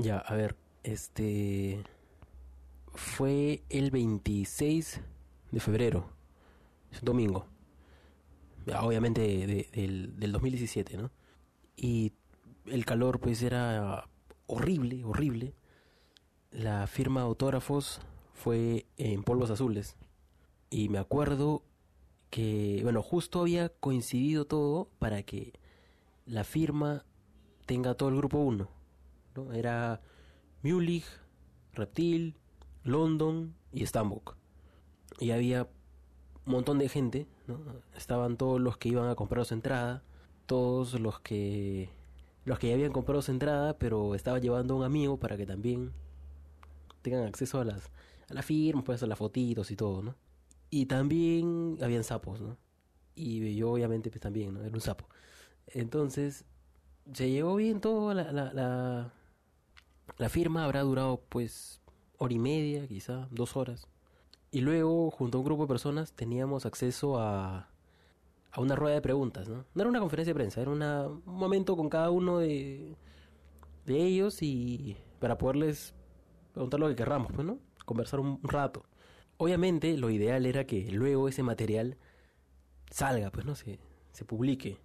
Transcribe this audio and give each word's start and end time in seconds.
Ya, 0.00 0.18
a 0.18 0.34
ver, 0.34 0.56
este 0.82 1.84
fue 2.94 3.62
el 3.68 3.90
26 3.90 5.00
de 5.50 5.60
febrero, 5.60 6.06
domingo, 7.02 7.46
obviamente 8.80 9.20
de- 9.46 9.68
del, 9.72 10.18
del 10.18 10.32
2017, 10.32 10.96
¿no? 10.96 11.10
Y 11.76 12.12
el 12.66 12.84
calor 12.84 13.20
pues 13.20 13.42
era 13.42 14.08
horrible, 14.46 15.04
horrible. 15.04 15.54
La 16.52 16.86
firma 16.86 17.20
de 17.20 17.26
autógrafos 17.26 18.00
fue 18.34 18.86
en 18.98 19.22
polvos 19.24 19.50
azules. 19.50 19.96
Y 20.70 20.88
me 20.90 20.98
acuerdo 20.98 21.64
que, 22.30 22.80
bueno, 22.84 23.02
justo 23.02 23.40
había 23.42 23.70
coincidido 23.70 24.46
todo 24.46 24.88
para 24.98 25.22
que 25.24 25.52
la 26.26 26.44
firma 26.44 27.04
tenga 27.66 27.94
todo 27.94 28.10
el 28.10 28.16
grupo 28.16 28.38
1. 28.38 28.68
Era 29.52 30.00
Mulich, 30.62 31.06
Reptil, 31.72 32.36
London 32.84 33.54
y 33.72 33.84
Stambuk. 33.86 34.36
Y 35.18 35.30
había 35.30 35.68
un 36.46 36.52
montón 36.52 36.78
de 36.78 36.88
gente, 36.88 37.26
¿no? 37.46 37.60
Estaban 37.96 38.36
todos 38.36 38.60
los 38.60 38.76
que 38.76 38.88
iban 38.88 39.08
a 39.08 39.14
comprar 39.14 39.44
su 39.44 39.54
entrada, 39.54 40.02
todos 40.46 40.98
los 40.98 41.20
que 41.20 41.90
los 42.44 42.58
que 42.58 42.68
ya 42.68 42.74
habían 42.74 42.92
comprado 42.92 43.22
su 43.22 43.30
entrada, 43.30 43.78
pero 43.78 44.14
estaban 44.14 44.40
llevando 44.40 44.74
a 44.74 44.76
un 44.78 44.84
amigo 44.84 45.18
para 45.18 45.36
que 45.36 45.46
también 45.46 45.92
tengan 47.02 47.26
acceso 47.26 47.60
a 47.60 47.64
las 47.64 47.90
a 48.28 48.34
la 48.34 48.42
firma, 48.42 48.82
pues 48.82 49.02
a 49.02 49.06
las 49.06 49.18
fotitos 49.18 49.70
y 49.70 49.76
todo, 49.76 50.02
¿no? 50.02 50.16
Y 50.70 50.86
también 50.86 51.78
habían 51.82 52.04
sapos, 52.04 52.40
¿no? 52.40 52.56
Y 53.14 53.56
yo 53.56 53.72
obviamente 53.72 54.10
pues 54.10 54.20
también, 54.20 54.54
¿no? 54.54 54.62
Era 54.62 54.72
un 54.72 54.80
sapo. 54.80 55.08
Entonces, 55.66 56.44
se 57.12 57.30
llevó 57.30 57.56
bien 57.56 57.80
todo, 57.80 58.14
la, 58.14 59.12
la 60.20 60.28
firma 60.28 60.64
habrá 60.64 60.82
durado 60.82 61.22
pues 61.28 61.80
hora 62.18 62.34
y 62.34 62.38
media, 62.38 62.86
quizá, 62.86 63.26
dos 63.30 63.56
horas. 63.56 63.88
Y 64.52 64.60
luego, 64.60 65.10
junto 65.10 65.38
a 65.38 65.40
un 65.40 65.46
grupo 65.46 65.62
de 65.64 65.68
personas, 65.68 66.12
teníamos 66.12 66.66
acceso 66.66 67.18
a, 67.18 67.68
a 68.52 68.60
una 68.60 68.76
rueda 68.76 68.96
de 68.96 69.02
preguntas, 69.02 69.48
¿no? 69.48 69.64
No 69.74 69.82
era 69.82 69.88
una 69.90 70.00
conferencia 70.00 70.32
de 70.32 70.38
prensa, 70.38 70.60
era 70.60 70.70
una- 70.70 71.08
un 71.08 71.22
momento 71.34 71.76
con 71.76 71.88
cada 71.88 72.10
uno 72.10 72.38
de, 72.38 72.96
de 73.86 74.02
ellos 74.04 74.42
y 74.42 74.96
para 75.20 75.38
poderles 75.38 75.94
preguntar 76.52 76.80
lo 76.80 76.88
que 76.88 76.96
querramos, 76.96 77.32
pues, 77.32 77.46
¿no? 77.46 77.58
Conversar 77.86 78.20
un, 78.20 78.38
un 78.42 78.48
rato. 78.50 78.84
Obviamente, 79.38 79.96
lo 79.96 80.10
ideal 80.10 80.46
era 80.46 80.66
que 80.66 80.90
luego 80.92 81.28
ese 81.28 81.42
material 81.42 81.96
salga, 82.90 83.30
pues, 83.30 83.46
¿no? 83.46 83.54
Se, 83.54 83.78
se 84.12 84.24
publique. 84.24 84.78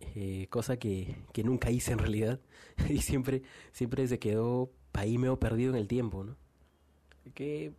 Eh, 0.00 0.46
cosa 0.50 0.78
que, 0.78 1.16
que 1.32 1.42
nunca 1.44 1.70
hice 1.70 1.92
en 1.92 1.98
realidad. 1.98 2.40
y 2.88 2.98
siempre, 2.98 3.42
siempre 3.72 4.06
se 4.08 4.18
quedó 4.18 4.70
ahí 4.92 5.18
medio 5.18 5.38
perdido 5.38 5.70
en 5.70 5.76
el 5.76 5.88
tiempo, 5.88 6.24
¿no? 6.24 6.36
Que 7.34 7.72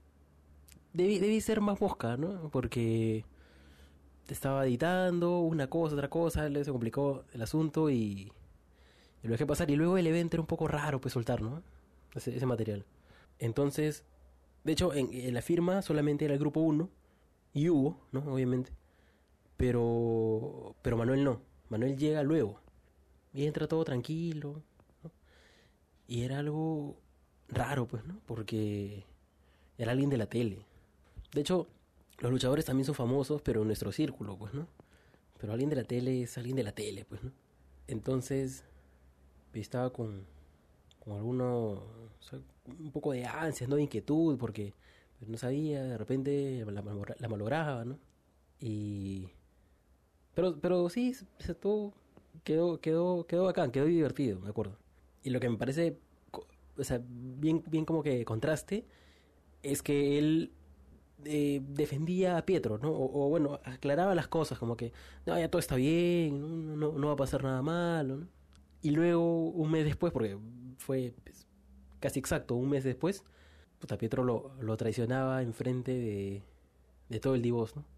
debí, 0.93 1.19
debí 1.19 1.41
ser 1.41 1.61
más 1.61 1.79
mosca, 1.79 2.17
¿no? 2.17 2.49
Porque 2.49 3.25
estaba 4.27 4.65
editando 4.65 5.39
una 5.39 5.67
cosa, 5.67 5.95
otra 5.95 6.09
cosa, 6.09 6.49
se 6.49 6.71
complicó 6.71 7.23
el 7.33 7.41
asunto 7.41 7.89
y, 7.89 8.31
y 9.23 9.27
lo 9.27 9.31
dejé 9.31 9.45
pasar. 9.45 9.69
Y 9.71 9.75
luego 9.75 9.97
el 9.97 10.07
evento 10.07 10.35
era 10.35 10.41
un 10.41 10.47
poco 10.47 10.67
raro, 10.67 10.99
pues 10.99 11.13
soltar, 11.13 11.41
¿no? 11.41 11.63
Ese, 12.15 12.45
material. 12.45 12.85
Entonces, 13.39 14.03
de 14.63 14.71
hecho, 14.71 14.93
en, 14.93 15.33
la 15.33 15.41
firma 15.41 15.81
solamente 15.81 16.25
era 16.25 16.33
el 16.33 16.39
grupo 16.39 16.61
1 16.61 16.89
y 17.53 17.69
Hugo, 17.69 17.99
¿no? 18.11 18.21
Obviamente. 18.33 18.71
Pero, 19.55 20.75
pero 20.81 20.97
Manuel 20.97 21.23
no. 21.23 21.41
Manuel 21.69 21.97
llega 21.97 22.23
luego. 22.23 22.59
Y 23.33 23.45
entra 23.45 23.67
todo 23.67 23.83
tranquilo. 23.83 24.61
Y 26.07 26.23
era 26.23 26.39
algo 26.39 26.97
raro, 27.49 27.87
pues, 27.87 28.05
¿no? 28.05 28.19
Porque 28.25 29.03
era 29.77 29.91
alguien 29.91 30.09
de 30.09 30.17
la 30.17 30.27
tele. 30.27 30.65
De 31.33 31.41
hecho, 31.41 31.67
los 32.19 32.31
luchadores 32.31 32.65
también 32.65 32.85
son 32.85 32.95
famosos, 32.95 33.41
pero 33.41 33.61
en 33.61 33.67
nuestro 33.67 33.91
círculo, 33.91 34.37
pues, 34.37 34.53
¿no? 34.53 34.67
Pero 35.39 35.53
alguien 35.53 35.69
de 35.69 35.75
la 35.75 35.83
tele 35.83 36.23
es 36.23 36.37
alguien 36.37 36.55
de 36.55 36.63
la 36.63 36.71
tele, 36.71 37.05
pues, 37.05 37.23
¿no? 37.23 37.31
Entonces, 37.87 38.63
estaba 39.53 39.91
con, 39.91 40.25
con 41.03 41.17
alguno, 41.17 41.83
un 42.65 42.91
poco 42.91 43.11
de 43.11 43.25
ansias, 43.25 43.69
¿no? 43.69 43.75
De 43.75 43.83
inquietud, 43.83 44.37
porque 44.37 44.73
pues, 45.19 45.29
no 45.29 45.37
sabía, 45.37 45.83
de 45.83 45.97
repente 45.97 46.65
la, 46.65 46.81
la 47.19 47.27
malograba, 47.27 47.85
¿no? 47.85 47.99
Y... 48.59 49.29
Pero, 50.37 50.55
pero 50.61 50.87
sí, 50.87 51.15
se 51.39 51.55
todo 51.55 51.93
quedó, 52.43 52.79
quedó, 52.79 53.25
quedó 53.25 53.45
bacán, 53.45 53.71
quedó 53.71 53.85
divertido, 53.85 54.39
me 54.39 54.49
acuerdo. 54.49 54.77
Y 55.23 55.31
lo 55.31 55.39
que 55.39 55.49
me 55.49 55.57
parece, 55.57 55.97
o 56.77 56.83
sea, 56.83 57.01
bien, 57.03 57.63
bien 57.67 57.85
como 57.85 58.03
que 58.03 58.23
contraste, 58.23 58.85
es 59.63 59.81
que 59.81 60.19
él 60.19 60.51
eh, 61.25 61.63
defendía 61.67 62.37
a 62.37 62.45
Pietro, 62.45 62.77
¿no? 62.77 62.91
O, 62.91 63.25
o, 63.25 63.29
bueno, 63.29 63.59
aclaraba 63.63 64.13
las 64.13 64.27
cosas, 64.27 64.59
como 64.59 64.77
que, 64.77 64.93
no, 65.25 65.39
ya 65.39 65.49
todo 65.49 65.59
está 65.59 65.75
bien, 65.75 66.39
no, 66.39 66.75
no, 66.75 66.99
no 66.99 67.07
va 67.07 67.13
a 67.13 67.15
pasar 67.15 67.43
nada 67.43 67.63
malo, 67.63 68.17
¿no? 68.17 68.27
Y 68.83 68.91
luego, 68.91 69.49
un 69.49 69.71
mes 69.71 69.85
después, 69.85 70.13
porque 70.13 70.37
fue 70.77 71.15
pues, 71.23 71.47
casi 71.99 72.19
exacto, 72.19 72.53
un 72.53 72.69
mes 72.69 72.83
después, 72.83 73.23
puta, 73.79 73.97
Pietro 73.97 74.23
lo, 74.23 74.51
lo 74.61 74.77
traicionaba 74.77 75.41
enfrente 75.41 75.93
de, 75.93 76.43
de 77.09 77.19
todo 77.19 77.33
el 77.33 77.41
divos, 77.41 77.75
¿no? 77.75 77.96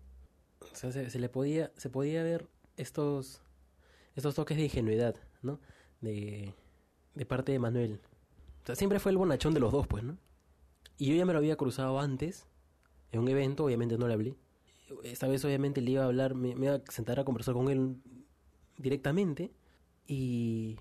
Se 0.73 1.19
le 1.19 1.29
podía, 1.29 1.71
se 1.75 1.89
podía 1.89 2.23
ver 2.23 2.47
estos, 2.77 3.41
estos 4.15 4.35
toques 4.35 4.57
de 4.57 4.63
ingenuidad, 4.63 5.15
¿no? 5.41 5.59
De, 6.01 6.53
de 7.15 7.25
parte 7.25 7.51
de 7.51 7.59
Manuel. 7.59 7.99
O 8.63 8.65
sea, 8.65 8.75
siempre 8.75 8.99
fue 8.99 9.11
el 9.11 9.17
bonachón 9.17 9.53
de 9.53 9.59
los 9.59 9.71
dos, 9.71 9.87
pues, 9.87 10.03
¿no? 10.03 10.17
Y 10.97 11.07
yo 11.07 11.15
ya 11.15 11.25
me 11.25 11.33
lo 11.33 11.39
había 11.39 11.55
cruzado 11.55 11.99
antes, 11.99 12.45
en 13.11 13.21
un 13.21 13.27
evento, 13.27 13.65
obviamente 13.65 13.97
no 13.97 14.07
le 14.07 14.13
hablé. 14.13 14.35
Esta 15.03 15.27
vez, 15.27 15.43
obviamente, 15.45 15.81
le 15.81 15.91
iba 15.91 16.03
a 16.03 16.07
hablar, 16.07 16.35
me, 16.35 16.55
me 16.55 16.65
iba 16.65 16.75
a 16.75 16.81
sentar 16.91 17.19
a 17.19 17.23
conversar 17.23 17.53
con 17.53 17.69
él 17.69 17.97
directamente. 18.77 19.51
Y, 20.07 20.77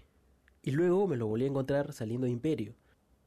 y 0.62 0.70
luego 0.70 1.06
me 1.06 1.16
lo 1.16 1.26
volví 1.26 1.44
a 1.44 1.48
encontrar 1.48 1.92
saliendo 1.92 2.26
de 2.26 2.32
Imperio. 2.32 2.74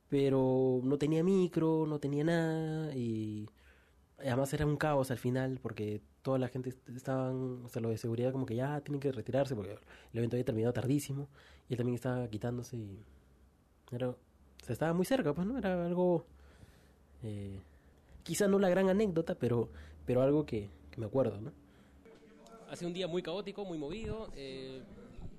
Pero 0.10 0.82
no 0.84 0.98
tenía 0.98 1.24
micro, 1.24 1.86
no 1.88 2.00
tenía 2.00 2.24
nada. 2.24 2.96
Y 2.96 3.48
además 4.26 4.54
era 4.54 4.66
un 4.66 4.78
caos 4.78 5.12
al 5.12 5.18
final, 5.18 5.60
porque 5.62 6.02
toda 6.22 6.38
la 6.40 6.48
gente 6.48 6.70
est- 6.70 6.90
estaban, 6.90 7.64
o 7.66 7.70
sea, 7.70 7.82
los 7.82 7.92
de 7.92 7.98
seguridad, 7.98 8.32
como 8.32 8.46
que 8.46 8.56
ya 8.56 8.82
tienen 8.82 9.00
que 9.00 9.12
retirarse, 9.12 9.56
porque 9.56 9.72
el 9.74 10.18
evento 10.18 10.36
había 10.36 10.46
terminado 10.46 10.74
tardísimo. 10.74 11.28
Y 11.70 11.74
él 11.74 11.78
también 11.78 11.96
estaba 11.96 12.28
quitándose. 12.30 12.78
Y 12.78 13.00
era, 13.92 14.16
estaba 14.68 14.94
muy 14.94 15.06
cerca, 15.06 15.34
pues, 15.34 15.48
¿no? 15.48 15.58
Era 15.58 15.86
algo. 15.86 16.26
Eh, 17.24 17.60
quizá 18.24 18.48
no 18.48 18.60
la 18.60 18.70
gran 18.70 18.90
anécdota, 18.90 19.36
pero, 19.36 19.70
pero 20.06 20.22
algo 20.22 20.46
que, 20.46 20.70
que 20.92 21.00
me 21.00 21.06
acuerdo, 21.08 21.40
¿no? 21.42 21.52
Ha 22.70 22.76
sido 22.76 22.88
un 22.88 22.94
día 22.94 23.08
muy 23.08 23.22
caótico, 23.22 23.66
muy 23.66 23.78
movido. 23.78 24.30
eh, 24.36 24.82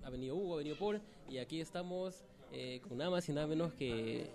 ha 0.04 0.10
venido 0.10 0.34
Hugo, 0.36 0.54
ha 0.54 0.58
venido 0.58 0.76
Paul, 0.76 1.00
y 1.30 1.38
aquí 1.38 1.60
estamos 1.60 2.24
eh, 2.52 2.80
con 2.88 2.98
nada 2.98 3.10
más 3.10 3.28
y 3.28 3.32
nada 3.32 3.46
menos 3.46 3.72
que 3.74 4.30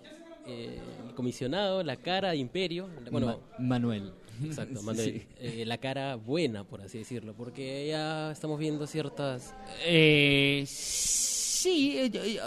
eh, 0.48 0.78
el 1.06 1.14
comisionado, 1.14 1.82
la 1.82 1.96
cara 1.96 2.30
de 2.30 2.38
Imperio. 2.38 2.88
Bueno, 3.10 3.26
Ma- 3.26 3.38
Manuel. 3.58 4.12
exacto, 4.44 4.82
Manuel. 4.82 5.12
Sí. 5.20 5.26
eh, 5.38 5.64
la 5.66 5.78
cara 5.78 6.16
buena, 6.16 6.64
por 6.64 6.80
así 6.82 6.98
decirlo, 6.98 7.34
porque 7.34 7.86
ya 7.88 8.30
estamos 8.32 8.58
viendo 8.58 8.86
ciertas. 8.86 9.54
Eh, 9.84 10.64
sí, 10.66 11.94
eh, 11.98 12.40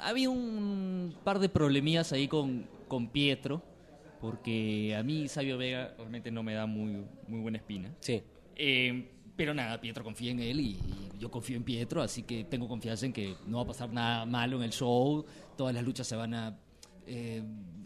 había 0.00 0.30
un 0.30 1.14
par 1.24 1.38
de 1.38 1.48
problemillas 1.48 2.12
ahí 2.12 2.28
con, 2.28 2.66
con 2.88 3.08
Pietro, 3.08 3.62
porque 4.20 4.94
a 4.96 5.02
mí 5.02 5.28
Sabio 5.28 5.58
Vega 5.58 5.94
realmente 5.98 6.30
no 6.30 6.42
me 6.42 6.54
da 6.54 6.66
muy, 6.66 7.04
muy 7.28 7.40
buena 7.40 7.58
espina. 7.58 7.94
Sí, 8.00 8.22
Eh, 8.56 9.10
pero 9.36 9.52
nada, 9.52 9.80
Pietro 9.80 10.04
confía 10.04 10.30
en 10.30 10.38
él 10.40 10.60
y 10.60 10.78
yo 11.18 11.28
confío 11.30 11.56
en 11.56 11.64
Pietro, 11.64 12.00
así 12.02 12.22
que 12.22 12.44
tengo 12.44 12.68
confianza 12.68 13.04
en 13.04 13.12
que 13.12 13.34
no 13.46 13.56
va 13.58 13.64
a 13.64 13.66
pasar 13.66 13.92
nada 13.92 14.24
malo 14.26 14.56
en 14.58 14.62
el 14.62 14.70
show, 14.72 15.24
todas 15.56 15.74
las 15.74 15.82
luchas 15.84 16.06
se 16.06 16.14
van 16.14 16.34
a, 16.34 16.56
eh, 17.06 17.42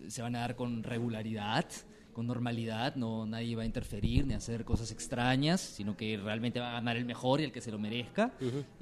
se 0.09 0.23
van 0.23 0.37
a 0.37 0.41
dar 0.41 0.57
con 0.57 0.83
regularidad, 0.83 1.67
con 2.13 2.27
normalidad, 2.27 2.97
no 2.97 3.27
nadie 3.27 3.55
va 3.55 3.63
a 3.63 3.67
interferir 3.67 4.27
ni 4.27 4.35
a 4.35 4.39
hacer 4.39 4.65
cosas 4.65 4.91
extrañas, 4.91 5.61
sino 5.61 5.97
que 5.97 6.17
realmente 6.17 6.59
va 6.61 6.71
a 6.71 6.73
ganar 6.73 6.97
el 6.97 7.05
mejor 7.05 7.41
y 7.41 7.45
el 7.45 7.53
que 7.53 7.61
se 7.61 7.71
lo 7.71 7.79
merezca, 7.79 8.33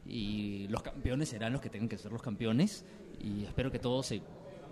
y 0.06 0.66
los 0.68 0.82
campeones 0.82 1.28
serán 1.28 1.52
los 1.52 1.60
que 1.60 1.68
tengan 1.70 1.88
que 1.88 1.98
ser 1.98 2.12
los 2.12 2.22
campeones, 2.22 2.84
y 3.22 3.44
espero 3.44 3.70
que 3.70 3.78
todo 3.78 4.02
se, 4.02 4.22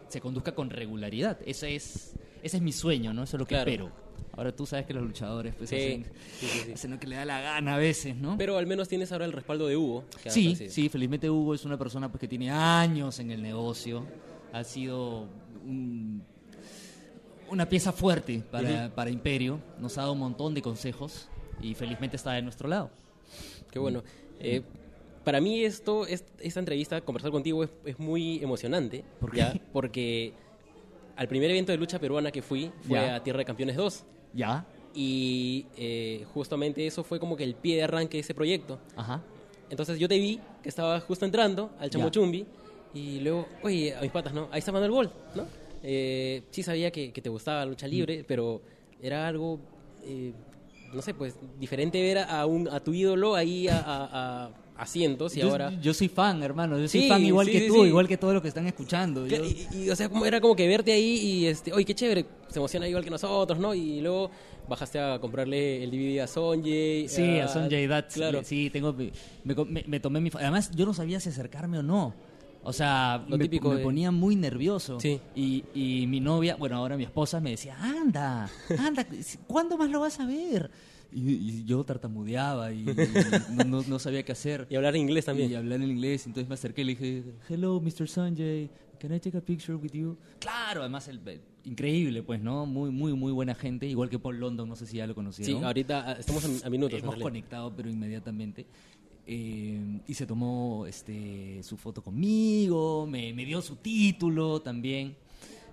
se 0.08 0.20
conduzca 0.20 0.54
con 0.54 0.70
regularidad, 0.70 1.38
ese 1.44 1.74
es, 1.74 2.14
ese 2.42 2.56
es 2.56 2.62
mi 2.62 2.72
sueño, 2.72 3.12
¿no? 3.12 3.24
Eso 3.24 3.36
es 3.36 3.40
lo 3.40 3.46
que 3.46 3.54
Claro. 3.54 3.70
espero. 3.70 4.04
Ahora 4.36 4.50
tú 4.54 4.66
sabes 4.66 4.84
que 4.86 4.92
los 4.94 5.04
luchadores 5.04 5.54
pues 5.54 5.70
Sí, 5.70 5.76
hacen, 5.76 6.04
sí, 6.40 6.46
sí, 6.64 6.72
hacen 6.72 6.90
lo 6.90 6.98
que 6.98 7.06
le 7.06 7.14
da 7.16 7.24
la 7.24 7.40
gana 7.40 7.74
a 7.76 7.78
veces, 7.78 8.16
¿no? 8.16 8.36
pero 8.36 8.58
al 8.58 8.66
menos 8.66 8.88
tienes 8.88 9.12
ahora 9.12 9.26
el 9.26 9.32
respaldo 9.32 9.68
de 9.68 9.76
Hugo. 9.76 10.04
sí, 10.26 10.56
sí, 10.56 10.88
felizmente 10.88 11.30
Hugo 11.30 11.54
es 11.54 11.64
una 11.64 11.76
persona 11.78 12.08
pues, 12.10 12.20
que 12.20 12.26
tiene 12.28 12.50
años 12.50 13.18
en 13.20 13.30
el 13.30 13.42
negocio, 13.42 14.06
ha 14.52 14.64
sido 14.64 15.28
un- 15.64 16.22
una 17.50 17.68
pieza 17.68 17.92
fuerte 17.92 18.42
para, 18.50 18.90
para 18.94 19.10
Imperio, 19.10 19.60
nos 19.78 19.96
ha 19.98 20.02
dado 20.02 20.12
un 20.14 20.18
montón 20.18 20.54
de 20.54 20.62
consejos 20.62 21.28
y 21.60 21.74
felizmente 21.74 22.16
está 22.16 22.32
de 22.32 22.42
nuestro 22.42 22.68
lado. 22.68 22.90
Qué 23.70 23.78
bueno. 23.78 24.02
Eh, 24.40 24.62
para 25.24 25.40
mí 25.40 25.62
esto, 25.64 26.06
es- 26.06 26.24
esta 26.40 26.60
entrevista, 26.60 27.00
conversar 27.00 27.30
contigo 27.30 27.64
es, 27.64 27.70
es 27.84 27.98
muy 27.98 28.42
emocionante. 28.42 29.04
¿Por 29.20 29.30
qué? 29.30 29.38
¿ya? 29.38 29.54
Porque 29.72 30.32
al 31.16 31.28
primer 31.28 31.50
evento 31.50 31.70
de 31.72 31.78
lucha 31.78 31.98
peruana 31.98 32.30
que 32.32 32.42
fui 32.42 32.70
fue 32.88 32.98
Ya. 32.98 33.16
a 33.16 33.22
Tierra 33.22 33.38
de 33.38 33.44
Campeones 33.44 33.76
2. 33.76 34.04
¿Ya? 34.32 34.66
Y 34.94 35.66
eh, 35.76 36.24
justamente 36.34 36.86
eso 36.86 37.04
fue 37.04 37.18
como 37.20 37.36
que 37.36 37.44
el 37.44 37.54
pie 37.54 37.76
de 37.76 37.82
arranque 37.84 38.16
de 38.16 38.20
ese 38.22 38.34
proyecto. 38.34 38.78
Ajá. 38.96 39.22
Entonces 39.70 39.98
yo 39.98 40.08
te 40.08 40.18
vi 40.18 40.40
que 40.62 40.68
estaba 40.68 41.00
justo 41.00 41.24
entrando 41.24 41.70
al 41.78 41.90
Ya. 41.90 41.98
Y 42.94 43.20
luego, 43.20 43.48
oye, 43.62 43.94
a 43.94 44.00
mis 44.00 44.10
patas, 44.10 44.32
¿no? 44.32 44.48
Ahí 44.52 44.60
está 44.60 44.70
Manuel 44.72 44.92
Gol, 44.92 45.10
¿no? 45.34 45.46
Eh, 45.82 46.42
sí 46.50 46.62
sabía 46.62 46.90
que, 46.90 47.12
que 47.12 47.20
te 47.20 47.28
gustaba 47.28 47.60
la 47.60 47.66
lucha 47.66 47.86
libre, 47.88 48.20
Mm. 48.22 48.24
pero 48.26 48.62
era 49.02 49.26
algo, 49.28 49.58
eh, 50.04 50.32
no 50.94 51.02
sé, 51.02 51.12
pues 51.12 51.34
diferente 51.58 52.00
ver 52.00 52.18
a, 52.18 52.46
un, 52.46 52.68
a 52.68 52.80
tu 52.80 52.94
ídolo 52.94 53.34
ahí 53.34 53.68
a, 53.68 53.78
a- 53.80 54.44
a- 54.46 54.50
a 54.76 54.86
cientos 54.86 55.36
y 55.36 55.40
yo, 55.40 55.50
ahora... 55.50 55.70
yo 55.80 55.94
soy 55.94 56.08
fan, 56.08 56.42
hermano. 56.42 56.76
Yo 56.78 56.88
soy 56.88 57.02
Sí, 57.02 57.08
fan 57.08 57.24
igual 57.24 57.46
sí, 57.46 57.52
que 57.52 57.60
sí, 57.60 57.66
tú, 57.68 57.84
igual 57.84 58.08
que 58.08 58.16
todos 58.16 58.32
los 58.34 58.42
que 58.42 58.48
están 58.48 58.66
escuchando. 58.66 59.24
Yo- 59.26 59.44
Y, 59.44 59.66
y, 59.84 59.90
o 59.90 59.94
sea, 59.94 60.08
como, 60.08 60.24
era 60.26 60.40
como 60.40 60.56
que 60.56 60.66
verte 60.66 60.90
ahí 60.92 61.16
y, 61.16 61.46
este, 61.46 61.72
oye, 61.72 61.84
qué 61.84 61.94
chévere, 61.94 62.26
se 62.48 62.58
emociona 62.58 62.88
igual 62.88 63.04
que 63.04 63.10
nosotros, 63.10 63.58
¿no? 63.60 63.72
Y 63.74 64.00
luego 64.00 64.30
bajaste 64.68 64.98
a 64.98 65.18
comprarle 65.20 65.84
el 65.84 65.90
DVD 65.92 66.22
a 66.22 66.26
Sonjay. 66.26 67.08
Sí, 67.08 67.38
a 67.38 67.46
Sonjay 67.48 67.86
Dutt. 67.86 68.06
Claro. 68.14 68.42
Sí, 68.42 68.68
tengo, 68.70 68.92
me, 68.92 69.12
me- 69.66 69.84
me 69.86 70.00
tomé 70.00 70.20
mi... 70.20 70.30
Además, 70.34 70.70
yo 70.74 70.86
no 70.86 70.94
sabía 70.94 71.20
si 71.20 71.28
acercarme 71.28 71.78
o 71.78 71.82
no. 71.82 72.14
O 72.64 72.72
sea, 72.72 73.24
Lo 73.28 73.36
me, 73.36 73.44
típico 73.44 73.68
me 73.70 73.76
de- 73.76 73.82
ponía 73.82 74.10
muy 74.10 74.36
nervioso. 74.36 74.98
Sí. 74.98 75.20
Y, 75.34 75.64
y 75.74 76.06
mi 76.06 76.18
novia, 76.20 76.56
bueno, 76.56 76.76
ahora 76.76 76.96
mi 76.96 77.04
esposa 77.04 77.38
me 77.40 77.50
decía, 77.50 77.76
anda, 77.80 78.50
anda, 78.78 79.06
¿cuándo 79.46 79.76
más 79.76 79.90
lo 79.90 80.00
vas 80.00 80.18
a 80.20 80.26
ver? 80.26 80.70
Y, 81.12 81.30
y 81.32 81.64
yo 81.64 81.84
tartamudeaba 81.84 82.72
y, 82.72 82.84
no, 83.54 83.64
no- 83.64 83.82
no 83.86 83.98
sabía 83.98 84.24
qué 84.24 84.32
hacer. 84.32 84.66
Y 84.70 84.76
hablar 84.76 84.96
inglés 84.96 85.26
también. 85.26 85.50
Y 85.50 85.54
hablar 85.54 85.80
en 85.82 85.90
inglés. 85.90 86.26
Entonces 86.26 86.48
me 86.48 86.54
acerqué 86.54 86.80
y 86.80 86.84
le 86.84 86.92
dije, 86.96 87.24
hello, 87.48 87.80
Mr. 87.80 88.08
Sanjay, 88.08 88.70
can 88.98 89.14
I 89.14 89.20
take 89.20 89.36
a 89.36 89.40
picture 89.40 89.76
with 89.76 89.92
you? 89.92 90.16
Claro, 90.40 90.80
además, 90.80 91.06
el, 91.08 91.20
el- 91.28 91.40
increíble, 91.64 92.22
pues, 92.22 92.40
¿no? 92.42 92.66
Muy, 92.66 92.90
muy, 92.90 93.12
muy 93.12 93.30
buena 93.32 93.54
gente. 93.54 93.86
Igual 93.86 94.08
que 94.10 94.18
Paul 94.18 94.40
London, 94.40 94.68
no 94.68 94.74
sé 94.74 94.86
si 94.86 94.96
ya 94.96 95.06
lo 95.06 95.12
Sí, 95.12 95.14
conocieron. 95.14 95.64
ahorita 95.64 96.04
ah, 96.10 96.12
estamos 96.18 96.44
a, 96.64 96.66
a 96.66 96.70
minutos. 96.70 96.98
en 96.98 97.04
Hemos 97.04 97.16
conectado, 97.20 97.72
pero 97.76 97.88
inmediatamente. 97.90 98.66
Eh, 99.26 100.00
y 100.06 100.14
se 100.14 100.26
tomó 100.26 100.84
este, 100.86 101.62
su 101.62 101.76
foto 101.76 102.02
conmigo, 102.02 103.06
me, 103.06 103.32
me 103.32 103.44
dio 103.44 103.62
su 103.62 103.76
título 103.76 104.60
también. 104.60 105.16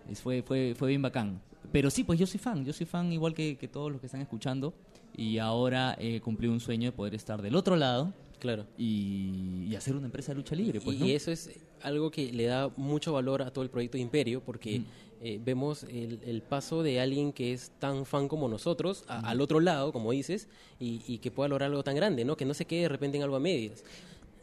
Es- 0.09 0.21
fue, 0.21 0.41
fue, 0.41 0.73
fue 0.77 0.89
bien 0.89 1.01
bacán. 1.01 1.41
Pero 1.71 1.89
sí, 1.89 2.03
pues 2.03 2.19
yo 2.19 2.25
soy 2.27 2.39
fan, 2.39 2.65
yo 2.65 2.73
soy 2.73 2.85
fan 2.85 3.11
igual 3.13 3.33
que, 3.33 3.57
que 3.57 3.67
todos 3.67 3.91
los 3.91 3.99
que 4.01 4.07
están 4.07 4.21
escuchando. 4.21 4.73
Y 5.15 5.37
ahora 5.39 5.95
he 5.99 6.21
cumplido 6.21 6.53
un 6.53 6.59
sueño 6.59 6.91
de 6.91 6.91
poder 6.95 7.15
estar 7.15 7.41
del 7.41 7.55
otro 7.55 7.75
lado 7.75 8.13
Claro. 8.41 8.65
y, 8.77 9.67
y 9.69 9.75
hacer 9.75 9.95
una 9.95 10.07
empresa 10.07 10.31
de 10.33 10.35
lucha 10.37 10.55
libre. 10.55 10.81
Pues, 10.81 10.99
¿no? 10.99 11.05
y 11.05 11.11
eso 11.11 11.31
es 11.31 11.51
algo 11.81 12.09
que 12.11 12.33
le 12.33 12.45
da 12.45 12.69
mucho 12.75 13.13
valor 13.13 13.43
a 13.43 13.51
todo 13.53 13.63
el 13.63 13.69
proyecto 13.69 13.97
de 13.97 14.01
Imperio, 14.01 14.41
porque 14.43 14.81
eh, 15.21 15.39
vemos 15.45 15.83
el, 15.83 16.19
el 16.25 16.41
paso 16.41 16.81
de 16.81 16.99
alguien 16.99 17.31
que 17.33 17.53
es 17.53 17.71
tan 17.77 18.05
fan 18.07 18.27
como 18.27 18.49
nosotros, 18.49 19.03
a- 19.07 19.19
al 19.29 19.39
otro 19.41 19.59
lado, 19.59 19.93
como 19.93 20.11
dices, 20.11 20.47
y, 20.79 21.01
y 21.07 21.19
que 21.19 21.29
pueda 21.29 21.47
lograr 21.49 21.69
algo 21.69 21.83
tan 21.83 21.95
grande, 21.95 22.25
¿no? 22.25 22.35
Que 22.35 22.45
no 22.45 22.55
se 22.55 22.65
quede 22.65 22.81
de 22.81 22.89
repente 22.89 23.17
en 23.17 23.23
algo 23.23 23.35
a 23.35 23.39
medias. 23.39 23.83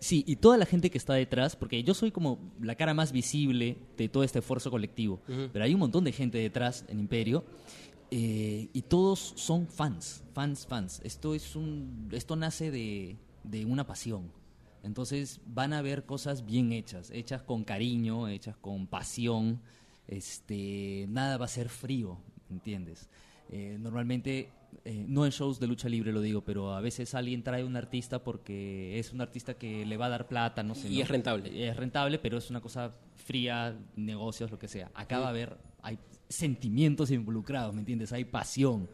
Sí, 0.00 0.22
y 0.28 0.36
toda 0.36 0.56
la 0.56 0.64
gente 0.64 0.90
que 0.92 0.98
está 0.98 1.14
detrás, 1.14 1.56
porque 1.56 1.82
yo 1.82 1.92
soy 1.92 2.12
como 2.12 2.38
la 2.62 2.76
cara 2.76 2.94
más 2.94 3.10
visible 3.10 3.76
de 3.96 4.08
todo 4.08 4.22
este 4.22 4.38
esfuerzo 4.38 4.70
colectivo, 4.70 5.20
pero 5.52 5.64
hay 5.64 5.74
un 5.74 5.80
montón 5.80 6.04
de 6.04 6.12
gente 6.12 6.38
detrás 6.38 6.84
en 6.86 7.00
Imperio 7.00 7.42
eh, 8.12 8.68
y 8.72 8.82
todos 8.82 9.32
son 9.36 9.66
fans, 9.66 10.22
fans, 10.34 10.66
fans. 10.66 11.00
Esto 11.04 11.34
es 11.34 11.56
un, 11.56 12.08
esto 12.12 12.36
nace 12.36 12.70
de, 12.70 13.16
de 13.50 13.64
una 13.64 13.86
pasión. 13.86 14.30
Entonces 14.82 15.40
van 15.46 15.72
a 15.72 15.82
ver 15.82 16.04
cosas 16.04 16.44
bien 16.44 16.72
hechas, 16.72 17.10
hechas 17.10 17.42
con 17.42 17.64
cariño, 17.64 18.28
hechas 18.28 18.56
con 18.56 18.86
pasión. 18.86 19.60
Este, 20.06 21.06
nada 21.08 21.36
va 21.36 21.46
a 21.46 21.48
ser 21.48 21.68
frío, 21.68 22.18
¿entiendes? 22.50 23.08
Eh, 23.50 23.76
normalmente, 23.80 24.50
eh, 24.84 25.04
no 25.08 25.24
en 25.24 25.32
shows 25.32 25.58
de 25.58 25.66
lucha 25.66 25.88
libre 25.88 26.12
lo 26.12 26.20
digo, 26.20 26.42
pero 26.42 26.74
a 26.74 26.80
veces 26.80 27.14
alguien 27.14 27.42
trae 27.42 27.64
un 27.64 27.76
artista 27.76 28.22
porque 28.22 28.98
es 28.98 29.12
un 29.12 29.20
artista 29.20 29.54
que 29.54 29.84
le 29.84 29.96
va 29.96 30.06
a 30.06 30.10
dar 30.10 30.28
plata, 30.28 30.62
no 30.62 30.74
sé. 30.74 30.88
Y 30.88 30.96
¿no? 30.96 31.02
es 31.02 31.08
rentable. 31.08 31.68
Es 31.68 31.76
rentable, 31.76 32.18
pero 32.18 32.38
es 32.38 32.50
una 32.50 32.60
cosa 32.60 32.90
fría, 33.16 33.76
negocios, 33.96 34.50
lo 34.50 34.58
que 34.58 34.68
sea. 34.68 34.90
Acá 34.94 35.18
va 35.18 35.26
a 35.26 35.30
haber, 35.30 35.56
hay 35.82 35.98
sentimientos 36.28 37.10
involucrados, 37.10 37.74
¿me 37.74 37.80
entiendes? 37.80 38.12
Hay 38.12 38.24
pasión. 38.24 38.88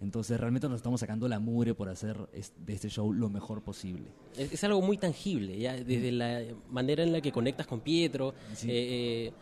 Entonces 0.00 0.38
realmente 0.38 0.68
nos 0.68 0.76
estamos 0.76 1.00
sacando 1.00 1.26
la 1.26 1.38
mugre 1.40 1.74
por 1.74 1.88
hacer 1.88 2.16
es- 2.34 2.52
de 2.66 2.74
este 2.74 2.88
show 2.90 3.12
lo 3.12 3.30
mejor 3.30 3.62
posible. 3.62 4.04
Es, 4.36 4.52
es 4.52 4.64
algo 4.64 4.82
muy 4.82 4.98
tangible, 4.98 5.58
ya 5.58 5.74
desde 5.74 6.12
la 6.12 6.42
manera 6.70 7.02
en 7.02 7.12
la 7.12 7.20
que 7.20 7.32
conectas 7.32 7.66
con 7.66 7.80
Pietro. 7.80 8.34
Sí. 8.54 8.68
eh, 8.70 8.74
eh, 9.28 9.32